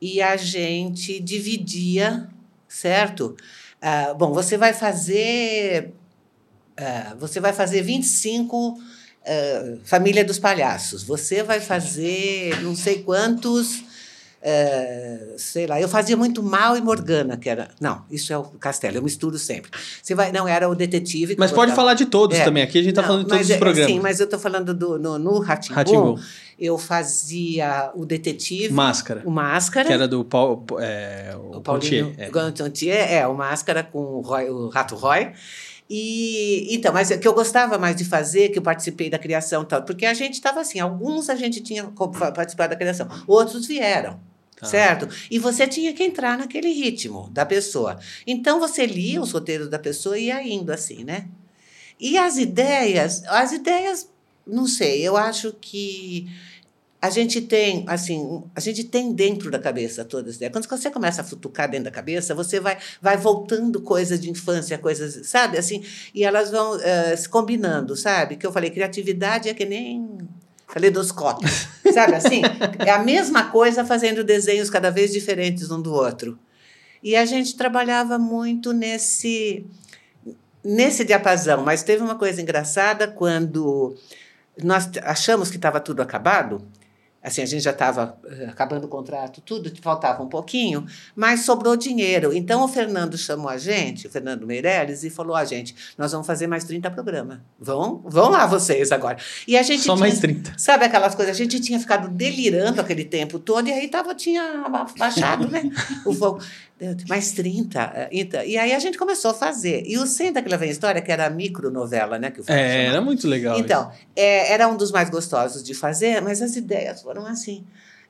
[0.00, 2.28] e a gente dividia,
[2.68, 3.36] certo?
[3.80, 5.94] Ah, bom, você vai fazer...
[6.82, 8.56] Uh, você vai fazer 25
[9.22, 11.04] uh, Família dos Palhaços.
[11.04, 13.84] Você vai fazer não sei quantos.
[14.42, 17.68] Uh, sei lá, eu fazia muito mal e Morgana, que era.
[17.80, 19.70] Não, isso é o Castelo, eu misturo sempre.
[20.02, 21.36] Você vai, não, era o detetive.
[21.38, 22.44] Mas pode falar de todos é.
[22.44, 23.92] também, aqui a gente está falando de todos os é, programas.
[23.92, 26.18] Sim, mas eu estou falando do, no, no Ratimbu,
[26.58, 28.74] eu fazia o detetive.
[28.74, 29.22] Máscara.
[29.24, 29.86] O Máscara.
[29.86, 32.12] Que era do Paul, é, o, o Paulinho
[32.56, 33.18] Pontier, é.
[33.18, 35.30] é, o Máscara com o, Roy, o Rato Roy.
[35.88, 39.64] E então, mas o que eu gostava mais de fazer, que eu participei da criação
[39.64, 41.84] tal, porque a gente estava assim, alguns a gente tinha
[42.34, 44.18] participado da criação, outros vieram.
[44.56, 44.68] Tá.
[44.68, 45.08] Certo?
[45.28, 47.98] E você tinha que entrar naquele ritmo da pessoa.
[48.24, 51.26] Então você lia os roteiros da pessoa e ia indo assim, né?
[51.98, 54.08] E as ideias, as ideias,
[54.46, 56.28] não sei, eu acho que
[57.02, 60.52] a gente tem, assim, a gente tem dentro da cabeça todas as ideias.
[60.52, 64.78] Quando você começa a futucar dentro da cabeça, você vai, vai voltando coisas de infância,
[64.78, 65.82] coisas, sabe, assim,
[66.14, 68.36] e elas vão uh, se combinando, sabe?
[68.36, 70.16] Que eu falei, criatividade é que nem
[70.68, 71.48] caleidoscópio,
[71.92, 72.42] sabe assim?
[72.78, 76.38] É a mesma coisa fazendo desenhos cada vez diferentes um do outro.
[77.02, 79.66] E a gente trabalhava muito nesse
[80.62, 83.96] nesse diapasão, mas teve uma coisa engraçada quando
[84.62, 86.64] nós achamos que estava tudo acabado,
[87.22, 92.32] Assim, a gente já estava acabando o contrato, tudo, faltava um pouquinho, mas sobrou dinheiro.
[92.32, 96.26] Então o Fernando chamou a gente, o Fernando Meirelles, e falou: a gente, nós vamos
[96.26, 97.38] fazer mais 30 programas.
[97.60, 99.18] Vão, vão lá vocês agora.
[99.46, 100.54] E a gente Só tinha, mais 30.
[100.56, 101.34] Sabe aquelas coisas?
[101.34, 104.64] A gente tinha ficado delirando aquele tempo todo, e aí tava, tinha
[104.98, 105.62] baixado, né?
[106.04, 106.40] o fogo.
[107.08, 108.08] Mais 30.
[108.10, 109.84] Então, e aí a gente começou a fazer.
[109.86, 112.30] E o Senta que lá vem história, que era a micronovela, né?
[112.30, 113.58] Que o É, era muito legal.
[113.58, 117.64] Então, é, era um dos mais gostosos de fazer, mas as ideias foram assim.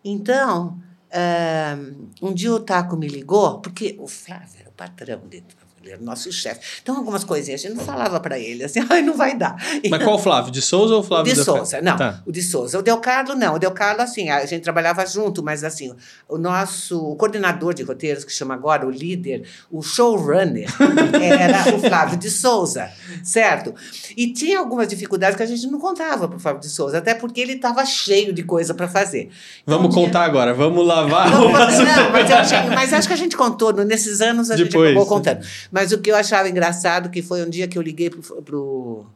[0.05, 0.79] Então,
[1.13, 1.77] ah,
[2.23, 5.45] um dia o Taco me ligou, porque o Flávio era o patrão dele,
[5.83, 6.61] ele era o nosso chefe.
[6.83, 9.57] Então, algumas coisinhas a gente não falava para ele, assim, ai, não vai dar.
[9.91, 10.51] Mas qual Flávio?
[10.51, 11.97] De Souza ou O Flávio de da Souza, não.
[11.97, 12.23] Tá.
[12.27, 12.79] O de Souza.
[12.79, 13.55] O Del Carlo, não.
[13.55, 15.95] O Del Carlo, assim, a gente trabalhava junto, mas assim,
[16.29, 20.69] o nosso o coordenador de roteiros, que chama agora o líder, o showrunner,
[21.21, 22.91] era o Flávio de Souza,
[23.23, 23.75] certo?
[24.17, 27.15] E tinha algumas dificuldades que a gente não contava para o Flávio de Souza, até
[27.15, 29.31] porque ele estava cheio de coisa para fazer.
[29.63, 30.55] Então, Vamos contar agora.
[30.55, 31.31] Vamos lavar.
[31.31, 34.73] não, mas, eu mas acho que a gente contou, nesses anos a Depois.
[34.73, 35.45] gente acabou contando.
[35.73, 38.21] Mas o que eu achava engraçado que foi um dia que eu liguei pro.
[38.43, 39.07] pro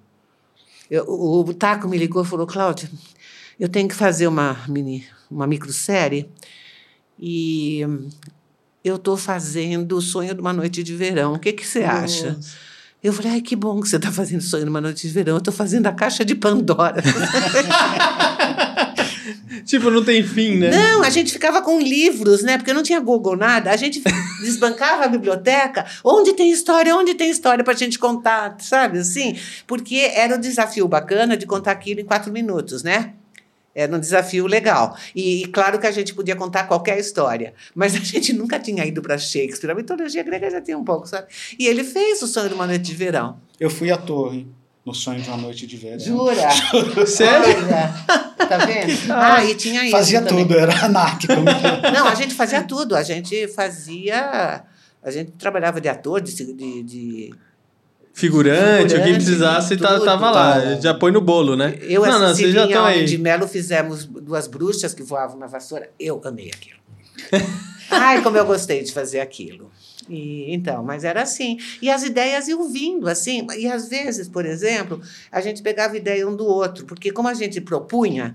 [0.90, 2.90] eu- o, o Taco me ligou e falou, Cláudia,
[3.60, 6.28] eu tenho que fazer uma mini, uma microsérie
[7.18, 7.80] e
[8.82, 11.34] eu estou fazendo o sonho de uma noite de verão.
[11.34, 12.38] O que, que você acha?
[13.02, 15.34] Eu falei, ai, que bom que você está fazendo sonho de uma noite de verão.
[15.34, 17.02] Eu estou fazendo a caixa de Pandora.
[19.64, 20.70] tipo, não tem fim, né?
[20.70, 22.56] Não, a gente ficava com livros, né?
[22.58, 23.70] Porque não tinha Google nada.
[23.70, 24.02] A gente
[24.42, 25.86] desbancava a biblioteca.
[26.04, 26.94] Onde tem história?
[26.94, 28.98] Onde tem história para a gente contar, sabe?
[28.98, 33.14] Assim, porque era o desafio bacana de contar aquilo em quatro minutos, né?
[33.74, 34.96] Era um desafio legal.
[35.14, 37.52] E, e claro que a gente podia contar qualquer história.
[37.74, 39.70] Mas a gente nunca tinha ido para Shakespeare.
[39.70, 41.26] A mitologia grega já tinha um pouco, sabe?
[41.58, 43.38] E ele fez o sonho de uma noite de verão.
[43.60, 44.48] Eu fui ator, hein?
[44.86, 45.98] No sonho de uma noite de verão.
[45.98, 46.48] Jura?
[47.06, 47.64] Sério?
[47.64, 49.12] Olha, tá vendo?
[49.12, 49.90] Ah, e tinha isso.
[49.90, 50.46] Fazia também.
[50.46, 51.32] tudo, era anárquico.
[51.92, 52.94] Não, a gente fazia tudo.
[52.94, 54.62] A gente fazia.
[55.02, 56.32] A gente trabalhava de ator, de.
[56.32, 57.34] de, de-
[58.14, 60.04] Figurante, o que precisasse, tá, tudo.
[60.06, 60.54] tava lá.
[60.60, 60.80] Tá.
[60.80, 61.76] Já põe no bolo, né?
[61.82, 63.04] eu não, não, vocês já estão aí.
[63.04, 65.90] de Melo fizemos duas bruxas que voavam na vassoura.
[66.00, 66.78] Eu amei aquilo.
[67.90, 69.70] Ai, como eu gostei de fazer aquilo.
[70.08, 71.58] E, então, mas era assim.
[71.80, 73.46] E as ideias iam vindo, assim.
[73.56, 77.34] E às vezes, por exemplo, a gente pegava ideia um do outro, porque como a
[77.34, 78.32] gente propunha,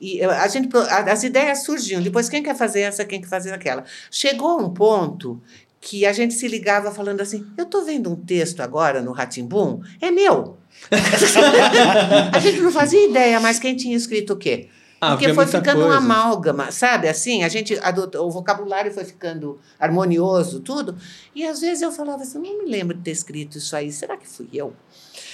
[0.00, 2.02] e eh, a gente, as ideias surgiam.
[2.02, 3.84] Depois, quem quer fazer essa, quem quer fazer aquela.
[4.10, 5.40] Chegou um ponto
[5.80, 9.80] que a gente se ligava falando assim: eu estou vendo um texto agora no Ratimbum,
[10.00, 10.58] é meu.
[12.32, 14.68] a gente não fazia ideia, mas quem tinha escrito o quê?
[15.00, 15.96] Ah, Porque foi ficando um coisa.
[15.98, 17.08] amálgama, sabe?
[17.08, 20.96] Assim, a gente adotou, o vocabulário foi ficando harmonioso, tudo.
[21.34, 24.16] E às vezes eu falava assim, não me lembro de ter escrito isso aí, será
[24.16, 24.72] que fui eu?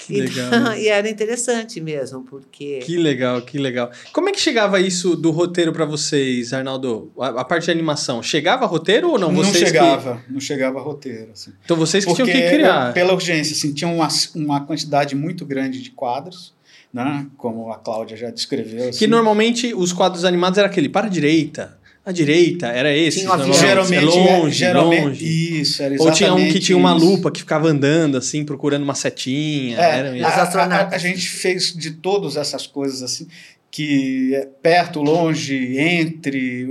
[0.07, 0.47] Que legal.
[0.49, 3.91] Então, e era interessante mesmo, porque Que legal, que legal.
[4.13, 7.13] Como é que chegava isso do roteiro pra vocês, Arnaldo?
[7.21, 9.31] A, a parte de animação, chegava roteiro ou não?
[9.31, 11.31] Não, Vocês que- chegava, não chegava roteiro.
[11.33, 11.53] Assim.
[11.65, 12.93] Então vocês que Porque tinham que criar.
[12.93, 16.53] pela urgência, assim, tinha uma, uma quantidade muito grande de quadros,
[16.93, 17.27] né?
[17.37, 18.89] Como a Cláudia já descreveu.
[18.89, 18.99] Assim.
[18.99, 21.79] Que normalmente os quadros animados era aquele para a direita.
[22.05, 23.21] A direita era esse.
[23.21, 25.61] Tinha um geralmente, é longe, geralmente longe.
[25.61, 27.05] isso, era Ou tinha um que tinha uma isso.
[27.05, 29.79] lupa que ficava andando assim, procurando uma setinha.
[29.79, 33.29] É, era a, a- a gente fez de todas essas coisas assim,
[33.71, 36.67] que é perto, longe, entre,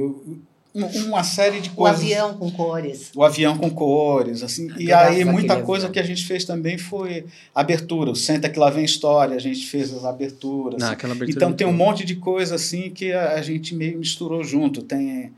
[0.85, 1.99] uma série de o coisas.
[1.99, 3.11] avião com cores.
[3.15, 4.67] O avião com cores, assim.
[4.77, 5.93] E aí muita coisa avião.
[5.93, 8.11] que a gente fez também foi abertura.
[8.11, 10.79] O Senta que lá vem história, a gente fez as aberturas.
[10.79, 13.75] Não, aquela abertura Então muito tem um monte de coisa assim que a, a gente
[13.75, 14.81] meio misturou junto.
[14.81, 15.31] Tem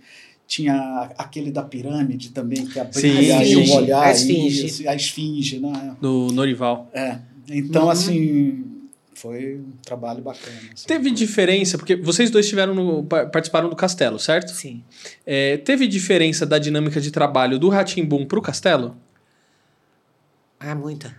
[0.47, 3.71] tinha aquele da pirâmide também que abria e sim.
[3.71, 4.85] o olhar A esfinge.
[4.85, 5.95] a esfinge, né?
[6.01, 6.89] Do Norival.
[6.93, 7.17] É.
[7.49, 7.89] Então Uhum.
[7.89, 8.63] assim
[9.21, 10.57] foi um trabalho bacana.
[10.73, 10.87] assim.
[10.87, 14.51] Teve diferença, porque vocês dois tiveram no- pa- participaram do Castelo, certo?
[14.51, 14.83] Sim.
[15.25, 18.97] É, teve diferença da dinâmica de trabalho do Ratimbum pro Castelo?
[20.59, 21.15] Ah, muita.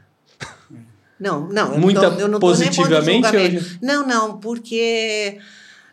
[1.18, 1.74] Não, não.
[1.74, 5.38] eu Muita não tô, eu não tô nem pondo positivamente ou- Não, não, porque.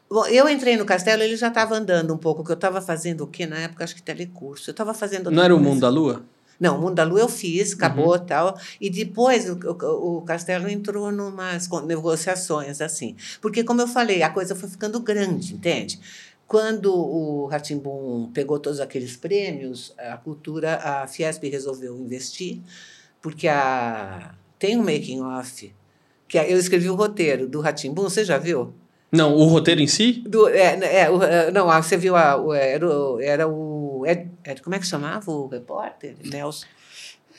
[0.09, 3.21] Bom, eu entrei no castelo, ele já estava andando um pouco, que eu estava fazendo
[3.25, 3.83] o quê na época?
[3.83, 4.67] Acho que telecurso.
[4.67, 5.29] Eu estava fazendo.
[5.29, 5.59] Não era o.
[5.59, 6.23] Mundo da Lua?
[6.59, 8.25] Não, o Mundo da Lua eu fiz, acabou Uhum.
[8.25, 8.59] tal.
[8.81, 13.15] E depois o, o, o Castelo entrou numas negociações, assim.
[13.41, 15.99] Porque, como eu falei, a coisa foi ficando grande, entende?
[16.47, 22.59] Quando o Ratimbum pegou todos aqueles prêmios, a cultura, a Fiesp resolveu investir,
[23.21, 25.71] porque a, tem um making off,
[26.27, 28.73] que é- eu escrevi o roteiro do Ratimbum, você já viu?
[29.11, 30.23] Não, o roteiro em si?
[30.27, 33.78] Do, é, é, o- é, não, você viu a, o, era, o- era o.
[34.05, 36.15] Ed- Ed- como é que chamava o repórter?
[36.23, 36.65] Nelson.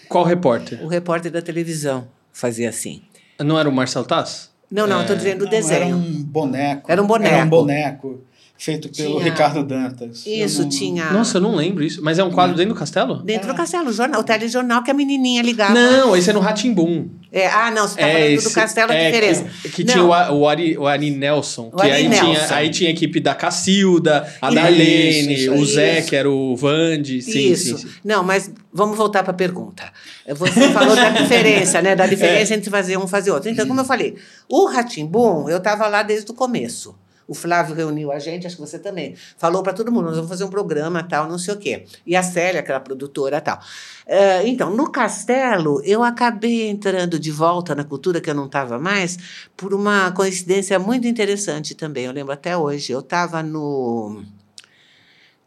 [0.09, 0.83] Qual repórter?
[0.83, 3.03] O repórter da televisão fazia assim.
[3.39, 4.51] Não era o Marcel Tass?
[4.71, 5.83] Não, não, estou É, dizendo o desenho.
[5.87, 6.93] Era um boneco.
[6.93, 7.35] Era um boneco.
[7.35, 8.25] Era um boneco.
[8.63, 10.27] Feito pelo Tinha- Ricardo Dantas.
[10.27, 11.11] Isso, não- tinha.
[11.11, 12.01] Nossa, eu não lembro isso.
[12.03, 13.23] Mas é um quadro dentro do castelo?
[13.23, 15.73] Dentro do castelo, o, jornal, o telejornal que a menininha ligava.
[15.73, 17.09] Não, esse é no Ratimbum.
[17.33, 19.47] É, ah, não, você está falando do Castelo, a é, diferença.
[19.63, 21.71] Que, que tinha o, A- o, Ari, o Ari Nelson.
[21.73, 22.25] O que Ari aí, Nelson.
[22.35, 26.09] Tinha, aí tinha a equipe da Cacilda, a Isso, Darlene, isso, o Zé, isso.
[26.09, 27.23] que era o Vande.
[27.23, 27.79] Sim, Isso.
[27.79, 27.95] sim, sim.
[28.05, 29.85] Não, mas vamos voltar para a pergunta.
[30.29, 31.95] Você falou da diferença, né?
[31.95, 32.09] Da É.
[32.09, 33.49] diferença entre fazer um e fazer outro.
[33.49, 34.17] Então, como eu falei,
[34.49, 36.97] o Ratimbum, eu estava lá desde o começo.
[37.31, 39.15] O Flávio reuniu a gente, acho que você também.
[39.39, 41.85] Falou para todo mundo, nós vamos fazer um programa, tal, não sei o quê.
[42.05, 43.61] E a Célia, aquela produtora, tal.
[44.05, 48.81] Eh, então, no Castelo, eu acabei entrando de volta na cultura, que eu não estava
[48.81, 49.17] mais,
[49.57, 52.07] por uma coincidência muito interessante também.
[52.07, 52.91] Eu lembro até hoje.
[52.91, 54.25] Eu estava no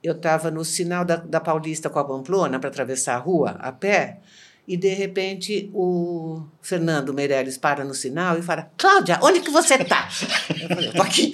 [0.01, 3.71] eu estava no sinal da, da Paulista com a Pamplona para atravessar a rua a
[3.73, 4.19] pé,
[4.65, 9.75] e de repente o Fernando Meirelles para no sinal e fala: Cláudia, onde que você
[9.75, 10.07] está?
[10.49, 11.33] Eu falei: estou aqui.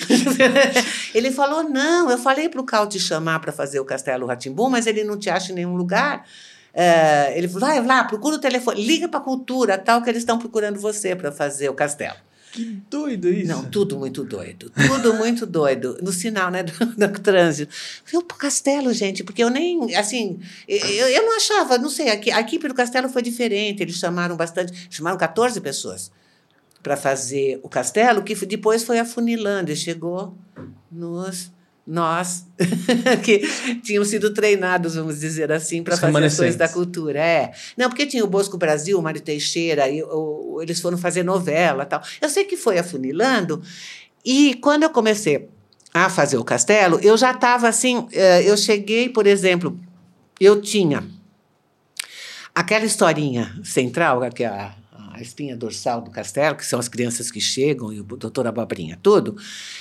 [1.13, 4.69] ele falou: não, eu falei para o Cal te chamar para fazer o Castelo Ratimbum,
[4.69, 6.25] mas ele não te acha em nenhum lugar.
[6.73, 10.23] É, ele falou: vai lá, procura o telefone, liga para a cultura, tal, que eles
[10.23, 12.17] estão procurando você para fazer o castelo.
[12.59, 13.47] Que doido isso.
[13.51, 14.69] Não, tudo muito doido.
[14.87, 15.97] Tudo muito doido.
[16.01, 16.63] No sinal, né?
[16.63, 17.73] Do, do trânsito.
[18.05, 19.95] Fui pro castelo, gente, porque eu nem.
[19.95, 23.81] Assim, eu, eu não achava, não sei, a, equi- a equipe do castelo foi diferente.
[23.81, 24.87] Eles chamaram bastante.
[24.89, 26.11] Chamaram 14 pessoas
[26.83, 30.37] para fazer o castelo, que depois foi afunilando e chegou
[30.91, 31.51] nos.
[31.91, 32.45] Nós,
[33.25, 33.39] que
[33.81, 37.19] tínhamos sido treinados, vamos dizer assim, para fazer as coisas da cultura.
[37.19, 37.51] É.
[37.75, 40.07] Não, porque tinha o Bosco Brasil, o Mário Teixeira, e o-
[40.57, 41.99] o- eles foram fazer novela tal.
[42.21, 43.61] Eu sei que foi afunilando,
[44.23, 45.49] e quando eu comecei
[45.91, 48.07] a fazer o castelo, eu já estava assim.
[48.11, 49.79] eh, Eu cheguei, por exemplo,
[50.39, 51.03] eu tinha
[52.53, 54.75] aquela historinha central, que é a,
[55.13, 58.99] a espinha dorsal do castelo, que são as crianças que chegam e o doutor Abobrinha,
[59.01, 59.35] tudo.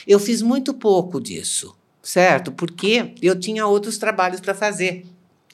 [0.07, 1.77] Eu fiz muito pouco disso,
[2.09, 2.51] certo?
[2.51, 5.05] Porque eu tinha outros trabalhos para fazer.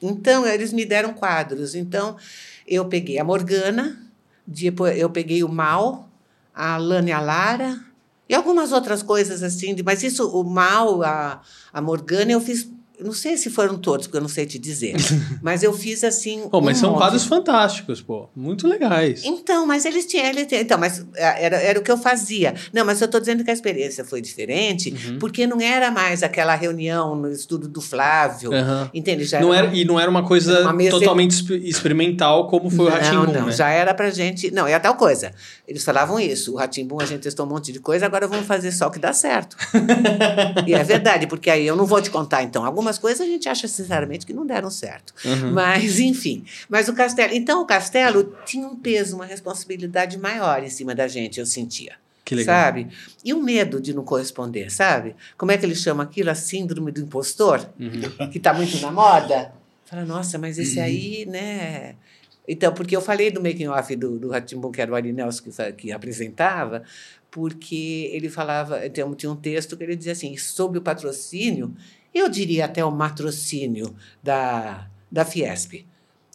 [0.01, 1.75] Então, eles me deram quadros.
[1.75, 2.15] Então,
[2.65, 4.01] eu peguei a Morgana,
[4.47, 6.09] depois eu peguei o Mal,
[6.53, 7.77] a Lana e a Lara,
[8.29, 9.75] e algumas outras coisas assim.
[9.83, 11.41] Mas isso, o Mal, a,
[11.73, 12.69] a Morgana, eu fiz.
[12.99, 14.95] Não sei se foram todos, porque eu não sei te dizer.
[15.41, 16.47] mas eu fiz assim.
[16.49, 16.99] Pô, mas um são monte.
[16.99, 18.29] quadros fantásticos, pô.
[18.35, 19.23] Muito legais.
[19.23, 20.25] Então, mas eles tinham.
[20.25, 22.53] Ele tinha- então, mas é, era, era o que eu fazia.
[22.73, 25.19] Não, mas eu estou dizendo que a experiência foi diferente, Uhum.
[25.19, 28.53] porque não era mais aquela reunião no estudo do Flávio.
[28.53, 28.89] Aham.
[28.93, 29.23] Entende?
[29.25, 32.85] Já Não era era, e não era uma coisa Uma totalmente exp- experimental como foi
[32.85, 33.51] o não, Ratimbun, não, né?
[33.51, 34.51] já era pra gente.
[34.51, 35.31] Não, é a tal coisa.
[35.67, 36.53] Eles falavam isso.
[36.53, 38.99] O Ratimbum, a gente testou um monte de coisa, agora vamos fazer só o que
[38.99, 39.55] dá certo.
[40.67, 42.63] e é verdade, porque aí eu não vou te contar, então.
[42.85, 45.11] Algumas coisas a gente acha, sinceramente, que não deram certo.
[45.25, 45.53] Uhum.
[45.53, 46.45] Mas, enfim.
[46.69, 47.33] Mas o castelo.
[47.33, 51.95] Então, o castelo tinha um peso, uma responsabilidade maior em cima da gente, eu sentia.
[52.23, 52.55] Que legal.
[52.55, 52.87] Sabe?
[53.23, 55.15] E o medo de não corresponder, sabe?
[55.35, 56.29] Como é que eles chamam aquilo?
[56.29, 57.67] A síndrome do impostor?
[57.79, 58.29] Uhum.
[58.29, 59.51] que está muito na moda.
[59.85, 61.95] Fala, nossa, mas esse aí, né?
[62.47, 65.43] Então, porque eu falei do making off do, do Ratimbun, que era o Ari Nelson
[65.43, 66.83] que, que apresentava,
[67.31, 71.75] porque ele falava, tinha um texto que ele dizia assim, sob o patrocínio,
[72.15, 73.93] eu diria até o matrocínio
[74.23, 75.85] da, da Fiesp.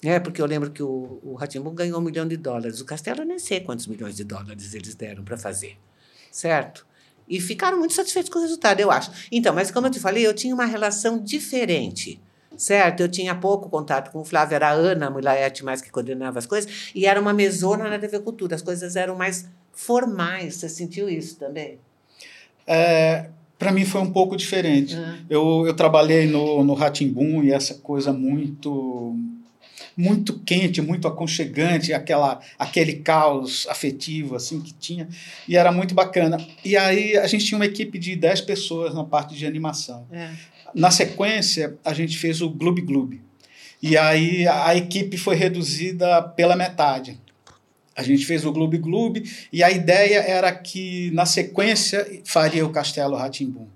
[0.02, 2.80] É, porque eu lembro que o, o Ratimbun ganhou um milhão de dólares.
[2.80, 5.78] O Castelo, eu nem sei quantos milhões de dólares eles deram para fazer.
[6.30, 6.86] Certo?
[7.28, 9.10] E ficaram muito satisfeitos com o resultado, eu acho.
[9.32, 12.20] Então, mas como eu te falei, eu tinha uma relação diferente.
[12.56, 13.00] Certo?
[13.00, 16.46] Eu tinha pouco contato com o Flávio, era a Ana Mulaete mais que coordenava as
[16.46, 20.56] coisas, e era uma mesona na TV Cultura, as coisas eram mais formais.
[20.56, 21.78] Você sentiu isso também?
[22.66, 23.30] É,
[23.60, 24.96] para mim foi um pouco diferente.
[25.28, 29.14] Eu, eu trabalhei no, no Ratimbum e essa coisa muito
[29.96, 35.06] muito quente, muito aconchegante, aquela, aquele caos afetivo assim que tinha,
[35.46, 36.38] e era muito bacana.
[36.64, 40.06] E aí a gente tinha uma equipe de 10 pessoas na parte de animação.
[40.10, 40.30] É.
[40.74, 43.20] Na sequência, a gente fez o Gloob Gloob.
[43.82, 47.18] E aí a equipe foi reduzida pela metade.
[48.00, 49.22] A gente fez o Gloob Gloob
[49.52, 53.66] e a ideia era que na sequência faria o Castelo Ratimbum.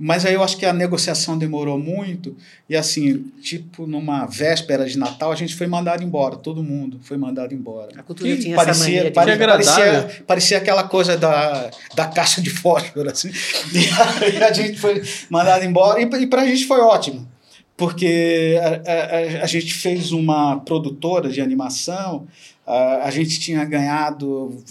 [0.00, 2.36] Mas aí eu acho que a negociação demorou muito
[2.70, 7.16] e assim, tipo numa véspera de Natal, a gente foi mandado embora, todo mundo foi
[7.16, 7.88] mandado embora.
[7.98, 9.10] A cultura Que tinha essa Parecia, mania de...
[9.10, 9.74] pare- Que agradável.
[10.02, 13.30] parecia, parecia aquela coisa da, da caixa de fósforo, assim.
[13.72, 17.26] E a gente foi mandado embora, e, e para a gente foi ótimo,
[17.76, 22.24] porque a, a- a gente fez uma produtora de animação,
[22.68, 24.62] a, a gente tinha ganhado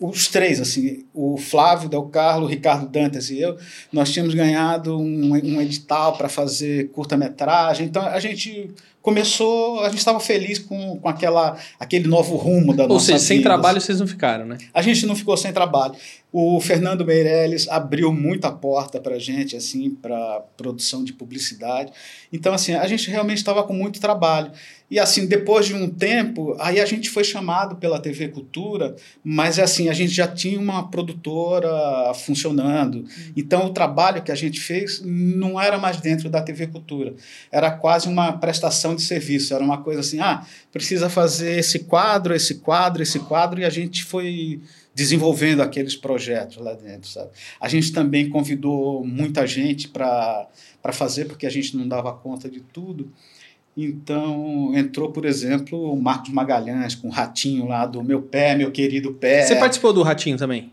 [0.00, 3.56] os três, assim, o Flávio Del Carlo, o Ricardo Dantas e eu,
[3.92, 8.70] nós tínhamos ganhado um, um edital para fazer curta-metragem, então a gente
[9.06, 13.18] começou, a gente estava feliz com, com aquela, aquele novo rumo da Ou nossa seja,
[13.20, 13.50] sem vida.
[13.50, 14.58] trabalho vocês não ficaram, né?
[14.74, 15.94] A gente não ficou sem trabalho.
[16.32, 21.92] O Fernando Meirelles abriu muita porta para a gente, assim, para produção de publicidade.
[22.32, 24.50] Então, assim, a gente realmente estava com muito trabalho.
[24.88, 29.58] E, assim, depois de um tempo, aí a gente foi chamado pela TV Cultura, mas,
[29.58, 33.04] assim, a gente já tinha uma produtora funcionando.
[33.36, 37.14] Então, o trabalho que a gente fez não era mais dentro da TV Cultura.
[37.50, 39.52] Era quase uma prestação de serviço.
[39.52, 43.70] Era uma coisa assim, ah, precisa fazer esse quadro, esse quadro, esse quadro, e a
[43.70, 44.60] gente foi
[44.94, 47.30] desenvolvendo aqueles projetos lá dentro, sabe?
[47.60, 50.48] A gente também convidou muita gente para
[50.92, 53.12] fazer, porque a gente não dava conta de tudo.
[53.76, 58.70] Então, entrou, por exemplo, o Marcos Magalhães com o ratinho lá do Meu Pé, Meu
[58.70, 59.42] Querido Pé.
[59.42, 60.70] Você participou do Ratinho também?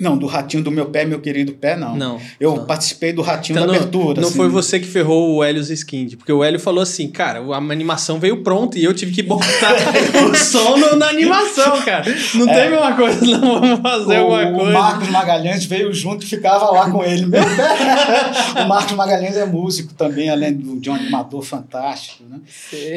[0.00, 1.96] Não, do ratinho do Meu Pé, Meu Querido Pé, não.
[1.96, 2.20] Não.
[2.38, 2.64] Eu não.
[2.66, 4.20] participei do ratinho Então da não, abertura.
[4.20, 4.36] não assim.
[4.36, 8.20] foi você que ferrou o Hélio Skind, porque o Hélio falou assim, cara, a animação
[8.20, 9.44] veio pronta e eu tive que botar
[10.30, 12.04] o som no- na animação, cara.
[12.34, 12.54] Não É.
[12.54, 14.72] teve uma coisa, não vamos fazer o, alguma o coisa.
[14.72, 17.26] Marcos Magalhães veio junto e ficava lá com ele.
[17.26, 18.62] Meu pé.
[18.64, 22.22] o Marcos Magalhães é músico também, além de um animador fantástico.
[22.28, 22.38] Né?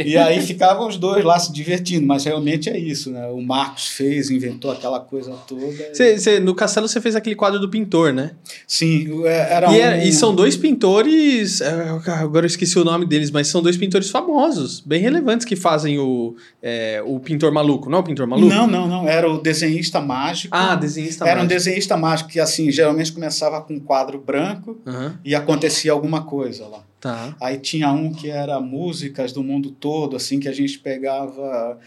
[0.05, 3.09] E aí ficavam os dois lá se divertindo, mas realmente é isso.
[3.11, 3.25] Né?
[3.27, 5.95] O Marcos fez, inventou aquela coisa toda.
[5.95, 8.31] Cê- cê- no Castelo você fez aquele quadro do pintor, né?
[8.67, 9.73] Sim, é, era E, um...
[9.83, 11.89] é- e são dois pintores, é,
[12.19, 15.97] agora eu esqueci o nome deles, mas são dois pintores famosos, bem relevantes, que fazem
[15.99, 18.47] o, é, o pintor maluco, não é o pintor maluco?
[18.53, 19.07] Não, não, não.
[19.07, 20.55] Era o desenhista mágico.
[20.55, 21.53] Ah, desenhista Era um mágico.
[21.59, 26.67] desenhista mágico que, assim, geralmente começava com um quadro branco Aham, e acontecia alguma coisa
[26.67, 26.83] lá.
[26.99, 27.35] tá.
[27.41, 31.77] Aí tinha um que era músicas do mundo todo, assim, que a gente pegava.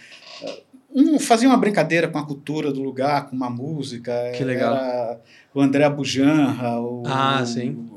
[0.95, 4.13] Um, fazia uma brincadeira com a cultura do lugar, com uma música.
[4.37, 4.77] Que legal.
[4.77, 5.21] Era
[5.53, 7.03] o André Bujanra, o.
[7.05, 7.89] Ah, sim.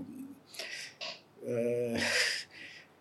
[1.45, 1.97] eh,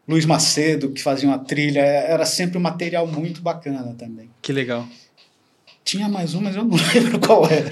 [0.06, 1.80] Luiz Macedo, que fazia uma trilha.
[1.80, 4.30] Era sempre um material muito bacana também.
[4.42, 4.86] Que legal.
[5.82, 7.70] Tinha mais um, mas eu não lembro qual era.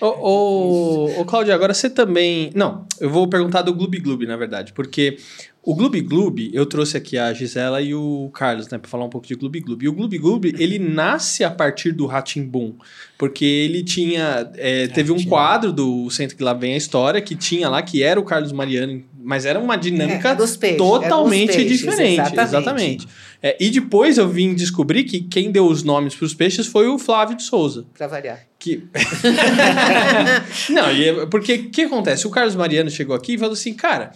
[0.00, 2.50] Ô, ô, ô, Cláudia, agora você também.
[2.54, 5.18] Não, eu vou perguntar do Gloob Gloob, na verdade, porque
[5.62, 9.10] o Gloob Gloob, eu trouxe aqui a Gisela e o Carlos, né, pra falar um
[9.10, 9.84] pouco de Gloob Gloob.
[9.84, 12.74] E o Gloob Gloob, ele nasce a partir do Ratimbum,
[13.18, 14.50] porque ele tinha.
[14.56, 18.02] é, teve um quadro do Centro que Lá Vem a História, que tinha lá, que
[18.02, 22.20] era o Carlos Mariano, mas era uma dinâmica É, peixes, totalmente peixes, diferente.
[22.20, 22.44] exatamente.
[22.48, 23.08] Exatamente.
[23.42, 26.88] É, e depois eu vim descobrir que quem deu os nomes para os peixes foi
[26.88, 27.84] o Flávio de Souza.
[27.96, 28.40] Para variar.
[28.58, 28.88] Que...
[30.70, 32.26] não, e é- porque o que acontece?
[32.26, 34.12] O Carlos Mariano chegou aqui e falou assim, cara,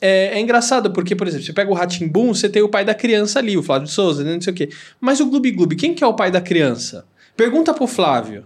[0.00, 2.94] é, é engraçado porque, por exemplo, você pega o Ratimbum, você tem o pai da
[2.94, 4.68] criança ali, o Flávio de Souza, né, não sei o quê.
[5.00, 7.04] Mas o Gloob Gloob, quem que é o pai da criança?
[7.36, 8.44] Pergunta pro Flávio.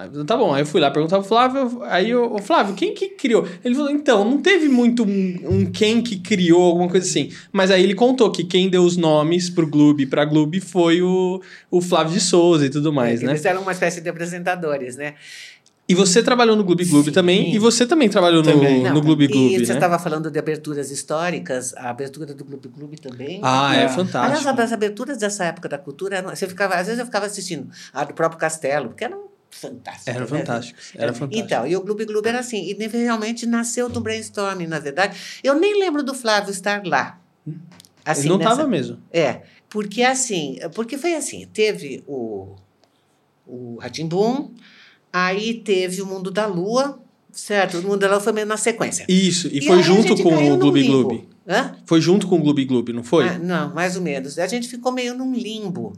[0.00, 3.10] Aí, tá bom, aí eu fui lá perguntar pro Flávio, aí o Flávio, quem que
[3.10, 3.46] criou?
[3.62, 7.30] Ele falou, então, não teve muito um, um quem que criou, alguma coisa assim.
[7.52, 11.42] Mas aí ele contou que quem deu os nomes pro Gloob pra Gloob foi o,
[11.70, 13.32] o Flávio de Souza e tudo mais, né?
[13.32, 15.14] Eles eram uma espécie de apresentadores, né?
[15.86, 17.12] E você trabalhou no Gloob Gloob Sim.
[17.12, 18.84] também, e você também trabalhou Também.
[18.84, 19.74] no, no Gloob E você né?
[19.74, 23.40] estava falando de aberturas históricas, a abertura do Gloob Gloob também.
[23.42, 23.78] Ah, é, É.
[23.80, 24.60] Aliás, fantástico.
[24.60, 28.14] as aberturas dessa época da cultura, você ficava, às vezes eu ficava assistindo a do
[28.14, 30.14] próprio Castelo, porque eram fantásticas.
[30.14, 30.26] Era né?
[30.26, 31.44] fantástico, era fantástico.
[31.46, 35.18] Então, e o Gloob Gloob era assim, e realmente nasceu do brainstorming, na verdade.
[35.42, 37.20] Eu nem lembro do Flávio estar lá.
[38.04, 38.98] Assim, Ele não nessa- tava mesmo.
[39.12, 42.54] É, porque assim, porque foi assim, teve o,
[43.46, 44.52] o Ratimbum,
[45.12, 47.00] aí teve o Mundo da Lua,
[47.32, 47.78] certo?
[47.78, 49.04] O Mundo da Lua foi meio na sequência.
[49.08, 50.82] Isso, e, E foi junto com o Gloob.
[50.82, 51.28] Gloob.
[51.48, 51.76] Hã?
[51.84, 53.28] Foi junto com o Gloob Gloob, não foi?
[53.28, 54.38] Ah, não, mais ou menos.
[54.38, 55.92] A gente ficou meio num limbo.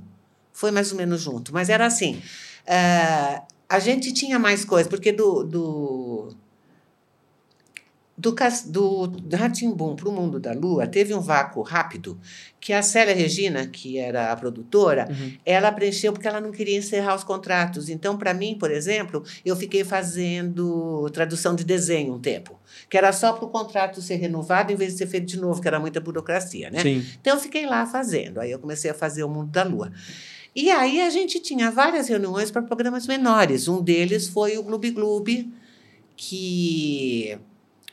[0.53, 1.53] Foi mais ou menos junto.
[1.53, 2.21] Mas era assim.
[2.67, 5.43] Ah, a gente tinha mais coisas, porque do.
[5.45, 6.29] do
[8.17, 12.21] do, cas- do Ratimbum para o Mundo da Lua, teve um vácuo rápido
[12.61, 15.33] que a Célia Regina, que era a produtora, Uhum.
[15.45, 17.89] ela preencheu porque ela não queria encerrar os contratos.
[17.89, 23.13] Então, para mim, por exemplo, eu fiquei fazendo tradução de desenho um tempo, que era
[23.13, 25.81] só para o contrato ser renovado em vez de ser feito de novo, que era
[25.81, 26.81] muita burocracia, né?
[26.81, 27.05] Sim.
[27.21, 28.39] Então eu fiquei lá fazendo.
[28.41, 29.91] Aí eu comecei a fazer o Mundo da Lua.
[30.55, 33.69] E aí a gente tinha várias reuniões para programas menores.
[33.69, 35.53] Um deles foi o Gloob Gloob,
[36.17, 37.39] que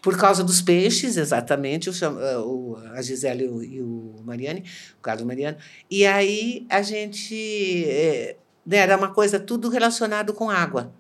[0.02, 4.64] por causa dos peixes, exatamente, o, eh, o- a Gisele e o, e o Mariane,
[4.98, 5.58] o Carlos Mariano.
[5.90, 10.94] E aí a gente eh, né, era uma coisa tudo relacionado com água,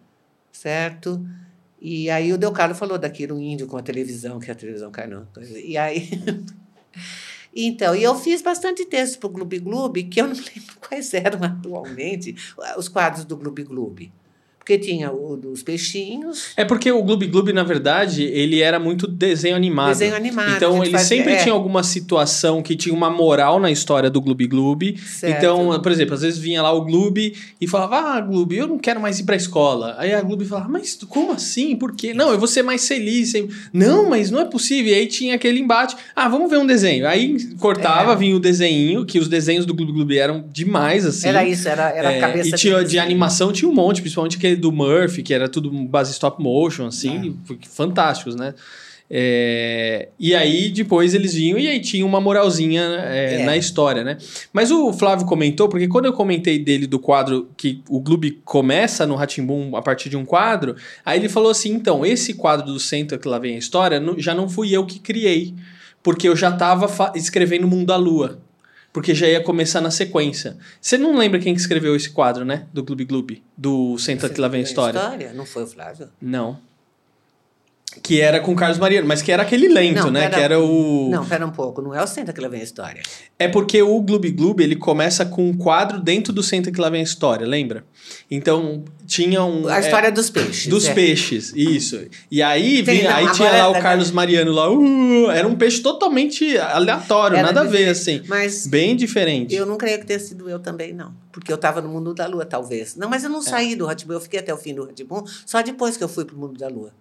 [0.51, 1.26] certo?
[1.82, 5.26] E aí o Del falou daquilo índio com a televisão, que a televisão cai não.
[5.64, 6.10] E aí
[7.56, 11.14] Então, e eu fiz bastante texto para o Gloob Gloob, que eu não lembro quais
[11.14, 12.36] eram atualmente
[12.78, 14.12] os quadros do Gloob Gloob.
[14.70, 16.49] Porque tinha o dos peixinhos.
[16.55, 19.89] É porque o Gloob Gloob, na verdade, ele era muito desenho animado.
[19.89, 20.55] Desenho animado.
[20.57, 24.22] Então ele fazia- sempre é, tinha alguma situação que tinha uma moral na história do
[24.22, 24.95] Gloob Gloob.
[24.99, 25.36] certo.
[25.38, 28.78] Então, por exemplo, às vezes vinha lá o Gloob e falava: Ah, Gloob, eu não
[28.78, 29.95] quero mais ir pra escola.
[29.97, 31.76] Aí a Gloob falava: Mas como assim?
[31.76, 32.13] Por quê?
[32.13, 33.34] Não, eu vou ser mais feliz.
[33.74, 34.91] Não, mas não é possível.
[34.91, 37.07] E aí tinha aquele embate: Ah, vamos ver um desenho.
[37.07, 38.15] Aí cortava, É.
[38.15, 41.28] vinha o desenho, que os desenhos do Gloob Gloob eram demais, assim.
[41.28, 42.91] Era isso, era, era É, a cabeça e tinha, deles.
[42.91, 46.86] de animação tinha um monte, principalmente aquele do Murphy, que era tudo base stop motion,
[46.86, 47.36] assim,
[47.68, 48.53] fantásticos, né?
[49.12, 53.43] É, e aí depois eles vinham e aí tinha uma moralzinha é, É.
[53.43, 54.18] na história, né?
[54.53, 59.07] Mas o Flávio comentou, porque quando eu comentei dele do quadro que o Gloob começa
[59.07, 62.80] no Ratimbum a partir de um quadro, aí ele falou assim: então, esse quadro do
[62.80, 65.55] Centro que lá vem a história, já não fui eu que criei,
[66.03, 68.39] porque eu já estava escrevendo Mundo da Lua.
[68.91, 70.57] Porque já ia começar na sequência.
[70.81, 72.67] Você não lembra quem que escreveu esse quadro, né?
[72.73, 73.43] Do Gloob Gloob?
[73.55, 74.99] Do Senta que lá vem a história.
[75.33, 76.09] Não foi o Flávio?
[76.21, 76.59] Não.
[78.10, 80.22] Que era com o Carlos Mariano, mas que era aquele lento, Não, né?
[80.22, 81.10] pera- Que era o.
[81.12, 81.80] Não, pera um pouco.
[81.80, 83.03] Não é o Senta que lá vem a história.
[83.38, 86.89] É porque o Gloob Gloob ele começa com um quadro dentro do Senta que lá
[86.89, 87.86] vem a história, lembra?
[88.32, 89.68] Então tinha um.
[89.68, 90.66] A é, história dos peixes.
[90.66, 90.93] dos é.
[90.95, 91.99] peixes, isso.
[92.32, 94.72] E aí, Tem, vinha, não, aí tinha lá o agora- Carlos Mariano lá.
[94.72, 98.24] uh, era um peixe totalmente aleatório, Era nada a ver, assim.
[98.28, 99.53] Mas Bem diferente.
[99.53, 101.14] eu não creio que tenha sido eu também, não.
[101.32, 102.95] Porque eu estava no mundo da lua, talvez.
[102.95, 103.34] Não, mas eu É.
[103.34, 104.14] não saí do Ratibum.
[104.14, 106.68] Eu fiquei até o fim do Ratibum, só depois que eu fui pro mundo da
[106.68, 106.91] lua.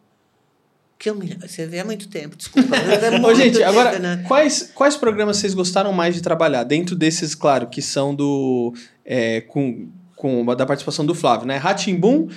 [0.98, 1.28] Que eu me...
[1.40, 2.74] Você vê há muito tempo, desculpa.
[2.76, 4.24] É Ô, muito gente, tempo, agora, né?
[4.26, 6.64] quais, quais programas vocês gostaram mais de trabalhar?
[6.64, 8.74] Dentro desses, claro, que são do.
[9.04, 11.56] é, com, com da participação do Flávio, né?
[11.56, 12.28] Ratimbum,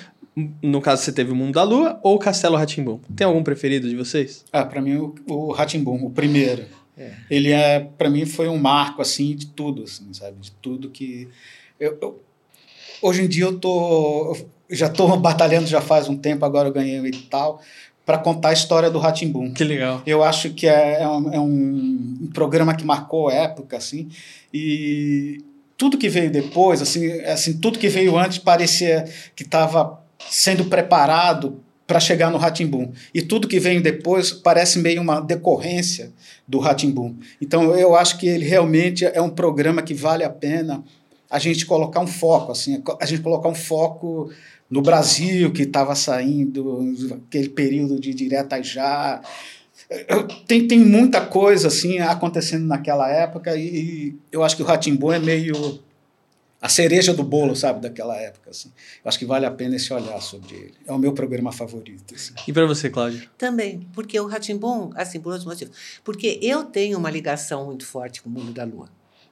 [0.62, 3.00] no caso você teve o Mundo da Lua, ou Castelo Ratimbum?
[3.16, 4.46] Tem algum preferido de vocês?
[4.54, 6.66] Ah, para mim o, o Ratimbum, o primeiro.
[6.96, 7.14] É.
[7.32, 10.38] Ele é, para mim foi um marco assim de tudo, assim, sabe?
[10.40, 11.28] De tudo que
[11.80, 12.22] eu, eu-
[13.02, 14.38] hoje em dia eu tô
[14.70, 17.60] eu já tô batalhando já faz um tempo, agora eu ganhei o edital
[18.12, 19.54] para contar a história do Ratimbum.
[19.54, 20.02] Que legal.
[20.06, 24.10] Eu acho que é, é um, é um- programa que marcou época, assim,
[24.54, 25.42] e
[25.78, 29.06] tudo que veio depois, assim, assim tudo que veio antes parecia
[29.36, 32.92] que estava sendo preparado para chegar no Ratimbum.
[33.14, 36.12] E tudo que veio depois parece meio uma decorrência
[36.48, 37.16] do Ratimbum.
[37.42, 40.84] Então eu acho que ele realmente é um programa que vale a pena
[41.30, 44.30] a gente colocar um foco, assim, a gente colocar um foco
[44.72, 49.22] no Brasil que estava saindo aquele período de direta já
[50.08, 54.66] eu- tem, tem muita coisa assim acontecendo naquela época e, e eu acho que o
[54.66, 55.80] Ratimbu é meio
[56.62, 58.52] a cereja do bolo, sabe, daquela época.
[58.52, 58.72] Assim.
[59.04, 60.74] Eu acho que vale a pena esse olhar sobre ele.
[60.86, 62.14] É o meu programa favorito.
[62.14, 62.34] assim.
[62.48, 63.28] E pra você, Cláudio?
[63.36, 65.76] Também, porque o Ratimbum, assim, por outros motivos.
[66.04, 68.90] Porque eu tenho uma ligação muito forte com o mundo da lua.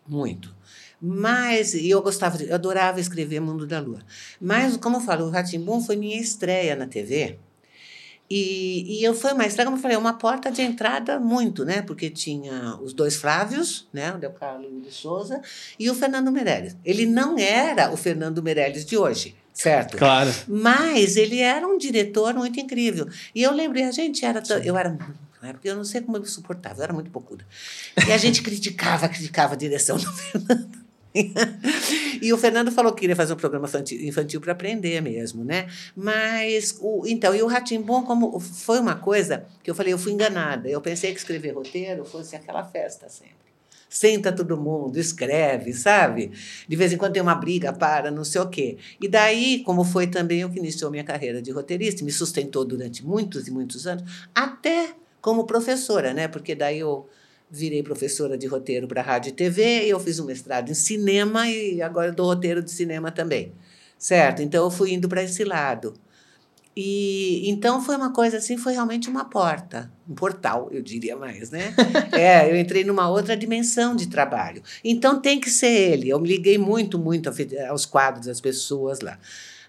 [0.08, 0.56] Muito.
[1.02, 4.00] Mas, e eu gostava, eu adorava escrever Mundo da Lua.
[4.39, 7.38] Mas, como eu falo, o Ratimbum foi minha estreia na TV.
[8.30, 11.82] E, e eu foi uma estreia, como eu falei, uma porta de entrada muito, né?
[11.82, 14.14] Porque tinha os dois Flávios, né?
[14.14, 15.41] O Del Carlo de Souza,
[15.80, 16.78] e o Fernando Meirelles.
[16.86, 19.97] Ele não era o Fernando Meirelles de hoje, certo?
[19.97, 20.32] Claro.
[20.47, 23.10] Mas ele era um diretor muito incrível.
[23.34, 24.43] E eu lembrei, a gente era.
[24.64, 24.95] Eu era.
[25.41, 27.43] época, Eu não sei como eu me suportava, eu era muito bocuda.
[28.08, 30.79] E a gente criticava, criticava a direção do Fernando.
[32.22, 35.68] E o Fernando falou que queria fazer um programa infantil, infantil para aprender mesmo, né?
[35.95, 40.12] Mas, o, então, e o Ratimbom, como foi uma coisa que eu falei, eu fui
[40.12, 40.68] enganada.
[40.68, 43.39] Eu pensei que escrever roteiro fosse aquela festa sempre.
[43.89, 46.32] Senta todo mundo, escreve, sabe?
[46.68, 48.78] De vez em quando tem uma briga, para, não sei o quê.
[49.01, 53.03] E daí, como foi também o que iniciou minha carreira de roteirista, me sustentou durante
[53.03, 54.03] muitos e muitos anos,
[54.36, 56.28] até como professora, né?
[56.28, 57.07] Porque daí eu
[57.50, 61.50] virei professora de roteiro para rádio e TV, e eu fiz um mestrado em cinema
[61.50, 63.54] e agora dou roteiro de cinema também.
[63.97, 64.41] Certo?
[64.41, 65.93] Então eu fui indo para esse lado.
[66.76, 71.50] E então foi uma coisa assim, foi realmente uma porta, um portal, eu diria mais,
[71.50, 71.74] né?
[72.14, 74.62] é, eu entrei numa outra dimensão de trabalho.
[74.84, 76.08] Então tem que ser ele.
[76.08, 77.30] Eu me liguei muito, muito
[77.70, 79.20] aos quadros das pessoas lá.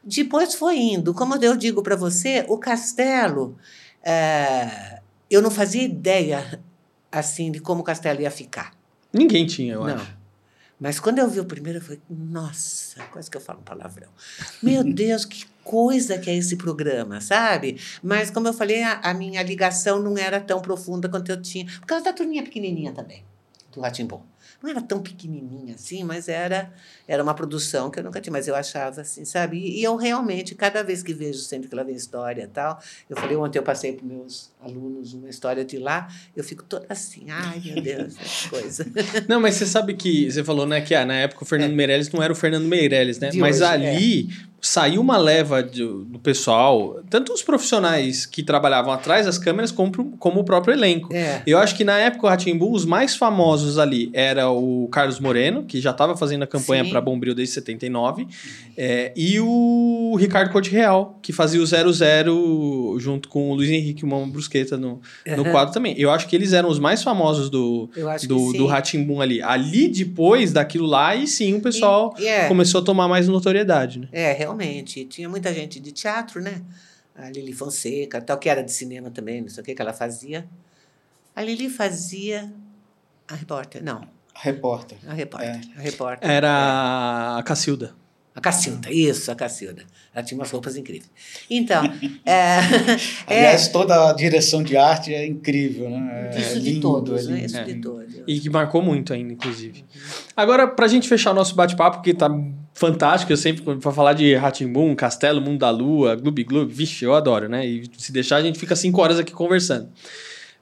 [0.05, 1.12] Depois foi indo.
[1.12, 3.57] Como eu digo para você, o castelo,
[4.05, 6.61] eh, eu não fazia ideia
[7.11, 8.73] assim de como o castelo ia ficar.
[9.13, 9.95] Ninguém tinha, eu não.
[9.95, 10.21] acho.
[10.81, 14.09] Mas quando eu vi o primeiro, eu falei, nossa, quase que eu falo um palavrão.
[14.63, 17.79] Meu Deus, que coisa que é esse programa, sabe?
[18.03, 21.67] Mas, como eu falei, a, a minha ligação não era tão profunda quanto eu tinha.
[21.67, 23.23] Por causa da turminha pequenininha também,
[23.73, 24.23] do Ratimbom.
[24.63, 26.73] Não era tão pequenininha assim, mas era,
[27.09, 28.33] era uma produção que eu nunca tinha.
[28.33, 29.57] Mas eu achava assim, sabe?
[29.57, 32.79] E, e eu realmente, cada vez que vejo sempre que ela vem história e tal,
[33.09, 36.87] eu falei, ontem eu passei para meus alunos uma história de lá, eu fico toda
[36.89, 38.87] assim, ai meu Deus, que coisa.
[39.27, 42.11] Não, mas você sabe que você falou, né, que ah, na época o Fernando Meirelles
[42.11, 43.31] não era o Fernando Meirelles, né?
[43.31, 44.29] De mas hoje, ali
[44.61, 49.91] saiu uma leva do, do pessoal, tanto os profissionais que trabalhavam atrás das câmeras, como,
[50.19, 51.15] como o próprio elenco.
[51.15, 51.43] É.
[51.47, 55.63] Eu acho que na época o Ratimbu, os mais famosos ali era o Carlos Moreno,
[55.63, 58.27] que já estava fazendo a campanha para Bombril desde 79,
[58.77, 64.05] é, e o Ricardo Corte Real, que fazia o 00 junto com o Luiz Henrique
[64.05, 65.51] o Mamo Brusqueta no, no Aham.
[65.51, 65.95] quadro também.
[65.99, 67.89] Eu acho que eles eram os mais famosos do,
[68.27, 68.67] do, do.
[68.67, 69.43] Ratimbum ali.
[69.43, 72.47] Ali, depois daquilo lá, e sim, o pessoal E- é.
[72.47, 74.09] começou a tomar mais notoriedade, né?
[74.13, 74.49] É, realmente.
[75.07, 76.62] Tinha muita gente de teatro, né?
[77.14, 79.92] A Lili Fonseca, tal, que era de cinema também, não sei o que que ela
[79.92, 80.48] fazia.
[81.34, 82.53] A Lili fazia
[83.28, 84.98] a repórter, não, Repórter.
[85.07, 85.61] a repórter.
[85.76, 86.30] A repórter.
[86.30, 87.94] Era a Cacilda.
[88.41, 89.82] A Cacilda, isso, a Cacilda.
[90.14, 91.11] Ela tinha umas roupas incríveis.
[91.51, 91.84] Então,
[92.24, 92.32] é,
[93.26, 96.30] é, Aliás, toda a direção de arte é incrível, né?
[96.34, 97.34] É isso de lindo, todos, é né?
[97.36, 97.47] lindo.
[97.47, 97.64] Isso É.
[97.64, 98.14] de todos.
[98.26, 99.84] E que marcou muito ainda, inclusive.
[100.34, 102.30] Agora, pra gente fechar o nosso bate-papo, que tá
[102.72, 107.14] fantástico, eu sempre, pra falar de Ratimbum, Castelo, Mundo da Lua, Gloob Gloob, vixe, eu
[107.14, 107.66] adoro, né?
[107.66, 109.91] E se deixar, a gente fica cinco horas aqui conversando.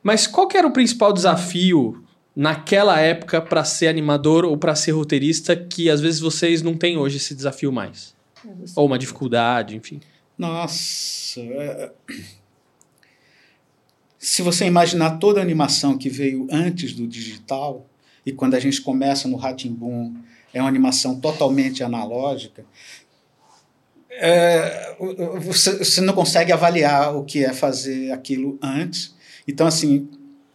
[0.02, 2.02] Mas qual que era o principal desafio
[2.38, 6.96] naquela época pra ser animador ou pra ser roteirista que às vezes vocês não têm
[6.96, 8.14] hoje esse desafio mais?
[8.76, 9.98] Ou uma dificuldade, enfim.
[10.38, 11.40] Nossa.
[11.40, 11.90] é-
[14.16, 17.84] Se você imaginar toda a animação que veio antes do digital,
[18.24, 20.14] e quando a gente começa no Ratimbun,
[20.54, 22.64] é uma animação totalmente analógica,
[24.10, 24.94] é,
[25.40, 29.12] você, você não consegue avaliar o que é fazer aquilo antes.
[29.46, 30.08] Então, assim,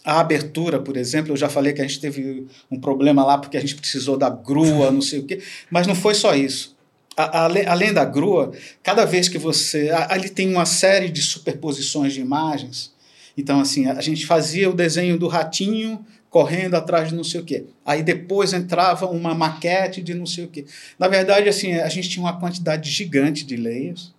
[0.03, 3.57] a abertura, por exemplo, eu já falei que a gente teve um problema lá porque
[3.57, 5.41] a gente precisou da grua, não sei o quê,
[5.71, 6.75] mas não foi só isso.
[7.15, 8.51] A- ale- além da grua,
[8.81, 9.89] cada vez que você.
[9.91, 12.91] a- Ali tem uma série de superposições de imagens.
[13.37, 17.43] Então, assim, a gente fazia o desenho do ratinho correndo atrás de não sei o
[17.43, 17.65] quê.
[17.85, 20.65] Aí depois entrava uma maquete de não sei o quê.
[20.97, 24.12] Na verdade, assim, a gente tinha uma quantidade gigante de layers.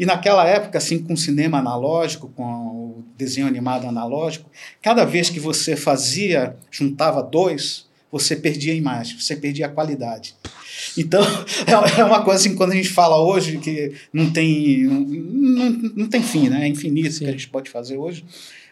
[0.00, 5.38] E naquela época, assim, com cinema analógico, com o desenho animado analógico, cada vez que
[5.38, 10.34] você fazia, juntava dois, você perdia a imagem, você perdia a qualidade.
[10.96, 11.22] Então,
[11.98, 16.22] é uma coisa assim, quando a gente fala hoje que não tem, não, não, tem
[16.22, 16.64] fim, né?
[16.64, 17.24] É infinito Sim.
[17.24, 18.24] que a gente pode fazer hoje.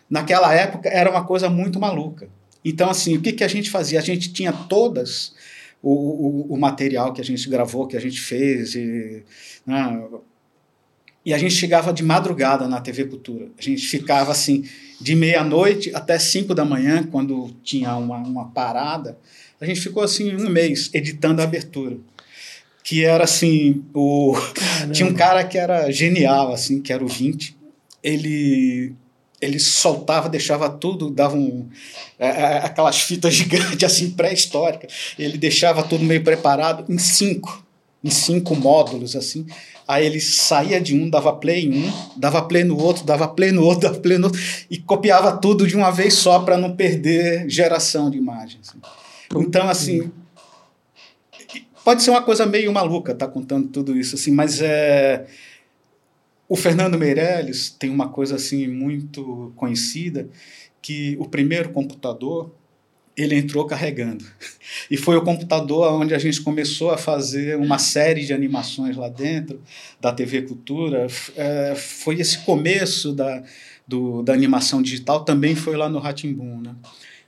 [0.09, 2.31] Naquela época era uma coisa muito maluca.
[2.65, 3.99] Então, assim, o que, que a gente fazia?
[3.99, 5.35] A gente tinha todas
[5.83, 9.23] o, o, o material que a gente gravou, que a gente fez, e,
[9.67, 10.09] né?
[11.29, 13.49] E a gente chegava de madrugada na TV Cultura.
[13.59, 14.65] A gente ficava assim,
[14.99, 19.19] de meia-noite até cinco da manhã, quando tinha uma, uma parada.
[19.61, 21.99] A gente ficou assim um mês editando a abertura.
[22.83, 24.35] Que era assim, o...
[24.91, 27.55] tinha um cara que era genial, assim, que era o 20.
[28.03, 28.95] Ele
[29.39, 31.69] ele soltava, deixava tudo, dava um,
[32.19, 35.13] é, é, aquelas fitas gigantes, assim, pré-históricas.
[35.19, 37.63] Ele deixava tudo meio preparado em cinco,
[38.03, 39.47] em cinco módulos, assim.
[39.87, 43.53] Aí ele saía de um, dava play em um, dava play no outro, dava play
[43.53, 44.41] no outro, dava play no outro,
[44.71, 48.69] e copiava tudo de uma vez só para não perder geração de imagens.
[48.69, 48.79] assim.
[49.37, 50.11] Então, assim,
[51.85, 55.27] pode ser uma coisa meio maluca, tá contando tudo isso, assim, mas é
[56.49, 60.29] o Fernando Meirelles tem uma coisa assim muito conhecida
[60.81, 62.51] que o primeiro computador
[63.19, 64.25] ele entrou carregando
[64.91, 69.09] e foi o computador onde a gente começou a fazer uma série de animações lá
[69.09, 69.61] dentro
[70.01, 71.07] da TV Cultura
[71.37, 73.43] é, foi esse começo da,
[73.87, 76.75] do, da animação digital também foi lá no Ratimbun, né?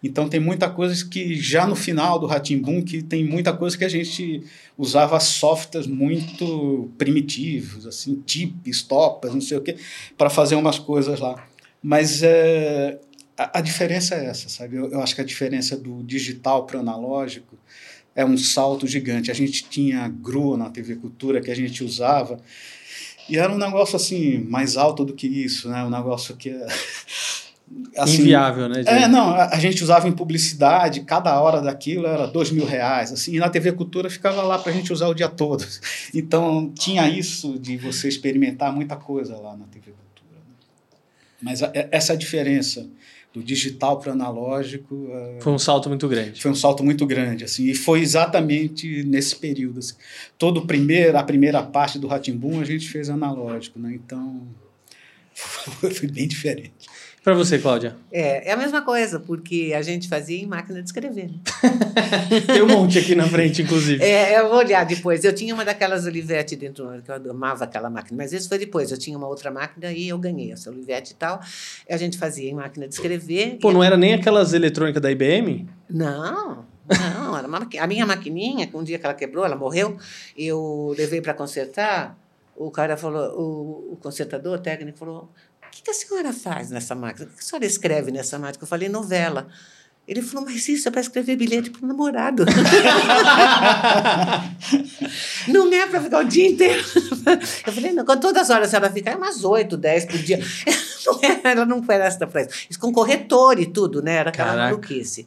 [0.02, 3.84] Então tem muita coisa que já no final do Ratimbun que tem muita coisa que
[3.84, 4.42] a gente
[4.76, 9.76] usava softwares muito primitivos, assim, tips, topas, não sei o quê,
[10.16, 11.46] para fazer umas coisas lá.
[11.82, 12.98] Mas é,
[13.40, 14.76] a, a diferença é essa, sabe?
[14.76, 17.56] Eu, eu acho que a diferença do digital para o analógico
[18.14, 19.30] é um salto gigante.
[19.30, 22.38] A gente tinha grua na TV Cultura que a gente usava
[23.28, 25.82] e era um negócio assim mais alto do que isso, né?
[25.84, 26.66] Um negócio que é,
[27.96, 28.82] assim, inviável, né?
[28.84, 33.12] É, não, a, a, gente usava em publicidade, cada hora daquilo era dois mil reais,
[33.12, 35.64] assim, e na TV Cultura ficava lá para a gente usar o dia todo.
[36.12, 40.40] Então tinha isso de você experimentar muita coisa lá na TV Cultura.
[40.46, 40.54] Né?
[41.40, 42.86] Mas a, essa diferença
[43.32, 45.08] do digital para o analógico
[45.40, 46.40] foi um salto muito grande.
[46.40, 49.78] Foi um salto muito grande, assim, e foi exatamente nesse período.
[49.78, 49.94] Assim.
[50.36, 53.92] Todo primeiro, a primeira parte do Ratimbum a gente fez analógico, né?
[53.94, 54.42] Então
[55.34, 56.89] foi bem diferente.
[57.22, 57.96] Para você, Cláudia?
[58.10, 61.30] É, é a mesma coisa, porque a gente fazia em máquina de escrever.
[62.46, 64.02] Tem um monte aqui na frente, inclusive.
[64.02, 65.22] É, eu vou olhar depois.
[65.22, 68.90] Eu tinha uma daquelas Olivetti dentro, que eu amava aquela máquina, mas isso foi depois.
[68.90, 71.40] Eu tinha uma outra máquina e eu ganhei essa Olivetti e tal.
[71.90, 73.58] A gente fazia em máquina de escrever.
[73.60, 75.68] Pô, não era nem aquelas eletrônicas da IBM?
[75.90, 77.36] Não, não.
[77.36, 77.78] Era uma maqui...
[77.78, 79.98] A minha maquininha, que um dia que ela quebrou, ela morreu,
[80.34, 82.16] eu levei para consertar.
[82.56, 85.28] o cara falou, o, o consertador, o técnico falou,
[85.70, 87.26] o que, que a senhora faz nessa máquina?
[87.26, 88.64] O que a senhora escreve nessa máquina?
[88.64, 89.46] Eu falei, novela.
[90.08, 92.44] Ele falou, mas isso é para escrever bilhete para o namorado.
[95.46, 96.82] não é para ficar o dia inteiro.
[97.64, 100.40] Eu falei, não, todas as horas ela fica, é umas oito, dez por dia.
[101.06, 102.50] Não ela não essa para isso.
[102.68, 104.16] Isso com corretor e tudo, né?
[104.16, 105.26] Era aquela maluquice.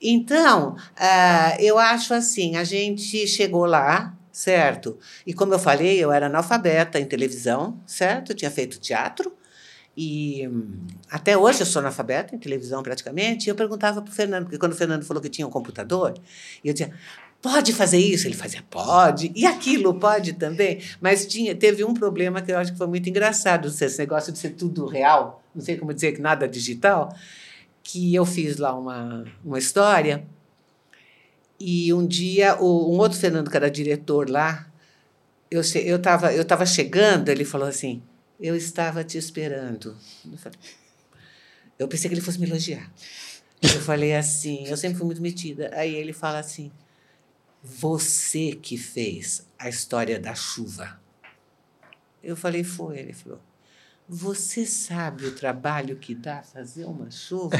[0.00, 4.96] Então, uh, eu acho assim, a gente chegou lá, certo?
[5.26, 8.30] E como eu falei, eu era analfabeta em televisão, certo?
[8.30, 9.36] Eu tinha feito teatro.
[10.00, 10.48] E
[11.10, 13.46] até hoje eu sou analfabeta em televisão praticamente.
[13.46, 16.14] E eu perguntava para o Fernando, porque quando o Fernando falou que tinha um computador,
[16.64, 16.92] eu dizia,
[17.42, 18.28] pode fazer isso?
[18.28, 19.32] Ele fazia, pode.
[19.34, 20.80] E aquilo, pode também.
[21.00, 24.38] Mas tinha, teve um problema que eu acho que foi muito engraçado, esse negócio de
[24.38, 27.12] ser tudo real, não sei como dizer que nada digital,
[27.82, 30.24] que eu fiz lá uma, uma história.
[31.58, 34.64] E um dia, o, um outro Fernando, que era diretor lá,
[35.50, 38.00] eu estava eu tava chegando, ele falou assim,
[38.38, 39.96] eu estava te esperando.
[41.78, 42.92] Eu, pensei que ele fosse me elogiar.
[43.60, 45.70] Eu falei assim, eu sempre fui muito metida.
[45.74, 46.70] Aí ele fala assim:
[47.62, 51.00] Você que fez a história da chuva.
[52.22, 52.98] Eu falei, foi.
[52.98, 53.40] Ele falou:
[54.08, 57.56] Você sabe o trabalho que dá fazer uma chuva?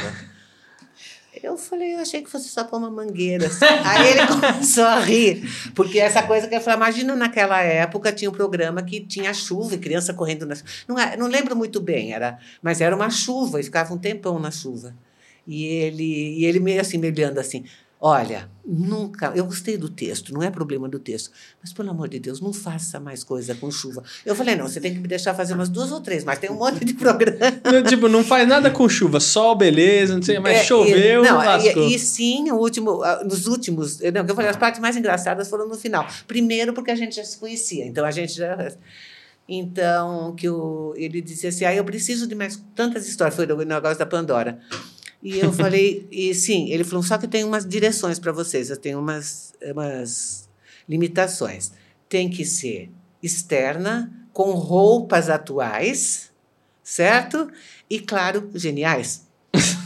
[1.41, 3.47] Eu falei, eu achei que fosse só pôr uma mangueira.
[3.47, 3.65] Assim.
[3.85, 8.29] Aí ele começou a rir, porque essa coisa que eu falei, imagina naquela época tinha
[8.29, 10.69] um programa que tinha chuva e criança correndo na chuva.
[10.87, 14.39] Não, é, não lembro muito bem, era, mas era uma chuva, e ficava um tempão
[14.39, 14.95] na chuva.
[15.47, 17.63] E ele, e ele meio assim, me olhando assim,
[18.01, 19.33] Olha, nunca.
[19.35, 21.31] Eu gostei do texto, não é problema do texto.
[21.61, 24.01] Mas, pelo amor de Deus, não faça mais coisa com chuva.
[24.25, 26.49] Eu falei, não, você tem que me deixar fazer umas duas ou três, mas tem
[26.49, 27.37] um monte de programa.
[27.89, 31.95] tipo, não faz nada com chuva, sol, beleza, não sei, mas é, choveu, não, e,
[31.95, 33.99] e, sim, o último, nos últimos.
[33.99, 36.07] Não, eu falei, as partes mais engraçadas foram no final.
[36.25, 38.71] Primeiro, porque a gente já se conhecia, então a gente já.
[39.51, 43.35] Então, que o, ele disse assim: ah, eu preciso de mais tantas histórias.
[43.35, 44.59] Foi o negócio da Pandora.
[45.21, 48.77] E eu falei, e sim, ele falou, só que tem umas direções para vocês, eu
[48.77, 50.49] tenho umas, umas
[50.87, 51.71] limitações.
[52.07, 52.89] Tem que ser
[53.21, 56.31] externa, com roupas atuais,
[56.81, 57.51] certo?
[57.89, 59.27] E, claro, geniais.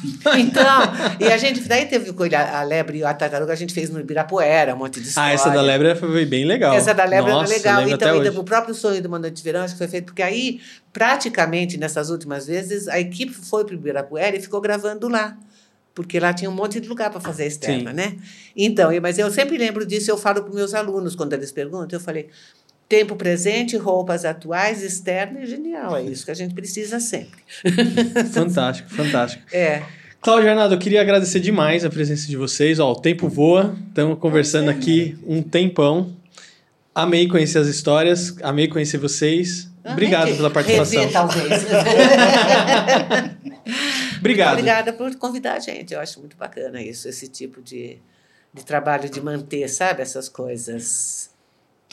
[0.38, 0.82] então,
[1.20, 4.76] e a gente, daí teve a lebre e a tartaruga, a gente fez no Ibirapuera,
[4.76, 5.32] um monte de história.
[5.32, 6.74] Ah, essa da lebre foi bem legal.
[6.74, 8.20] Essa da lebre Nossa, era legal.
[8.20, 10.60] Então, o próprio sonho do Mandante de Verão, acho que foi feito, porque aí,
[10.92, 15.38] praticamente, nessas últimas vezes, a equipe foi para o Ibirapuera e ficou gravando lá.
[15.96, 17.96] Porque lá tinha um monte de lugar para fazer a externa, Sim.
[17.96, 18.18] né?
[18.58, 22.04] Então, mas eu sempre lembro disso, eu falo para meus alunos, quando eles perguntam, eu
[22.04, 22.30] falei,
[22.94, 27.42] tempo presente, roupas atuais, externa, é genial, é isso que a gente precisa sempre.
[28.32, 29.44] fantástico, fantástico.
[29.52, 29.82] É.
[30.22, 32.78] Cláudio Arnaldo, eu queria agradecer demais a presença de vocês.
[32.78, 36.16] Ó, o tempo voa, estamos conversando aqui um tempão.
[36.94, 39.68] Amei conhecer as histórias, amei conhecer vocês.
[39.84, 41.00] Obrigado pela participação.
[41.00, 41.66] Rever, talvez.
[44.20, 44.52] Obrigado.
[44.52, 45.96] Obrigada por convidar a gente.
[45.96, 47.98] Eu acho muito bacana isso, esse tipo de,
[48.54, 51.33] de trabalho de manter, sabe, essas coisas.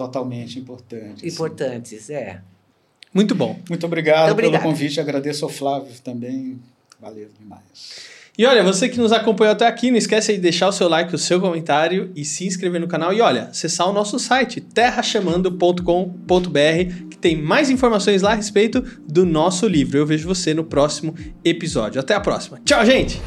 [0.00, 1.34] Totalmente importantes.
[1.34, 2.14] Importantes, sim.
[2.14, 2.40] é.
[3.12, 3.58] Muito bom.
[3.68, 4.98] Muito obrigado, muito pelo convite.
[4.98, 6.58] Agradeço ao Flávio também.
[6.98, 8.08] Valeu demais.
[8.38, 11.14] E olha, você que nos acompanhou até aqui, não esquece de deixar o seu like,
[11.14, 13.12] o seu comentário e se inscrever no canal.
[13.12, 19.26] E olha, acessar o nosso site terrachamando.com.br, que tem mais informações lá a respeito do
[19.26, 19.98] nosso livro.
[19.98, 22.00] Eu vejo você no próximo episódio.
[22.00, 22.58] Até a próxima.
[22.64, 23.20] Tchau, gente!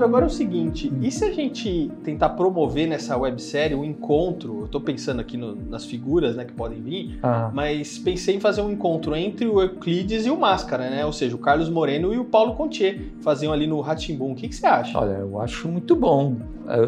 [0.00, 4.60] Flávio, agora é o seguinte, e se a gente tentar promover nessa websérie um encontro,
[4.62, 7.50] eu tô pensando aqui no, nas figuras né, que podem vir, ah.
[7.52, 11.04] mas pensei em fazer um encontro entre o Euclides e o Máscara, né?
[11.04, 14.32] Ou seja, o Carlos Moreno e o Paulo Contier, faziam ali no Ratimbum.
[14.32, 14.98] O que, que você acha?
[14.98, 16.36] Olha, eu acho muito bom.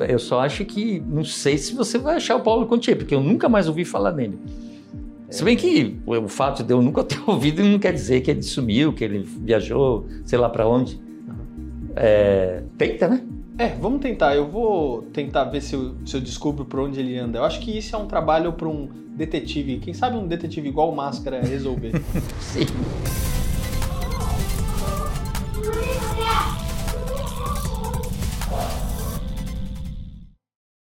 [0.08, 3.20] Eu só acho que, não sei se você vai achar o Paulo Contier, porque eu
[3.20, 4.38] nunca mais ouvi falar nele.
[5.28, 8.42] Se bem que o fato de eu nunca ter ouvido não quer dizer que ele
[8.42, 11.11] sumiu, que ele viajou, sei lá para onde.
[11.96, 13.22] É, tenta, né?
[13.58, 14.34] É, vamos tentar.
[14.34, 17.38] Eu vou tentar ver se eu, se eu descubro por onde ele anda.
[17.38, 19.78] Eu acho que isso é um trabalho para um detetive.
[19.78, 21.92] Quem sabe um detetive igual o Máscara resolver.
[22.40, 22.66] Sim.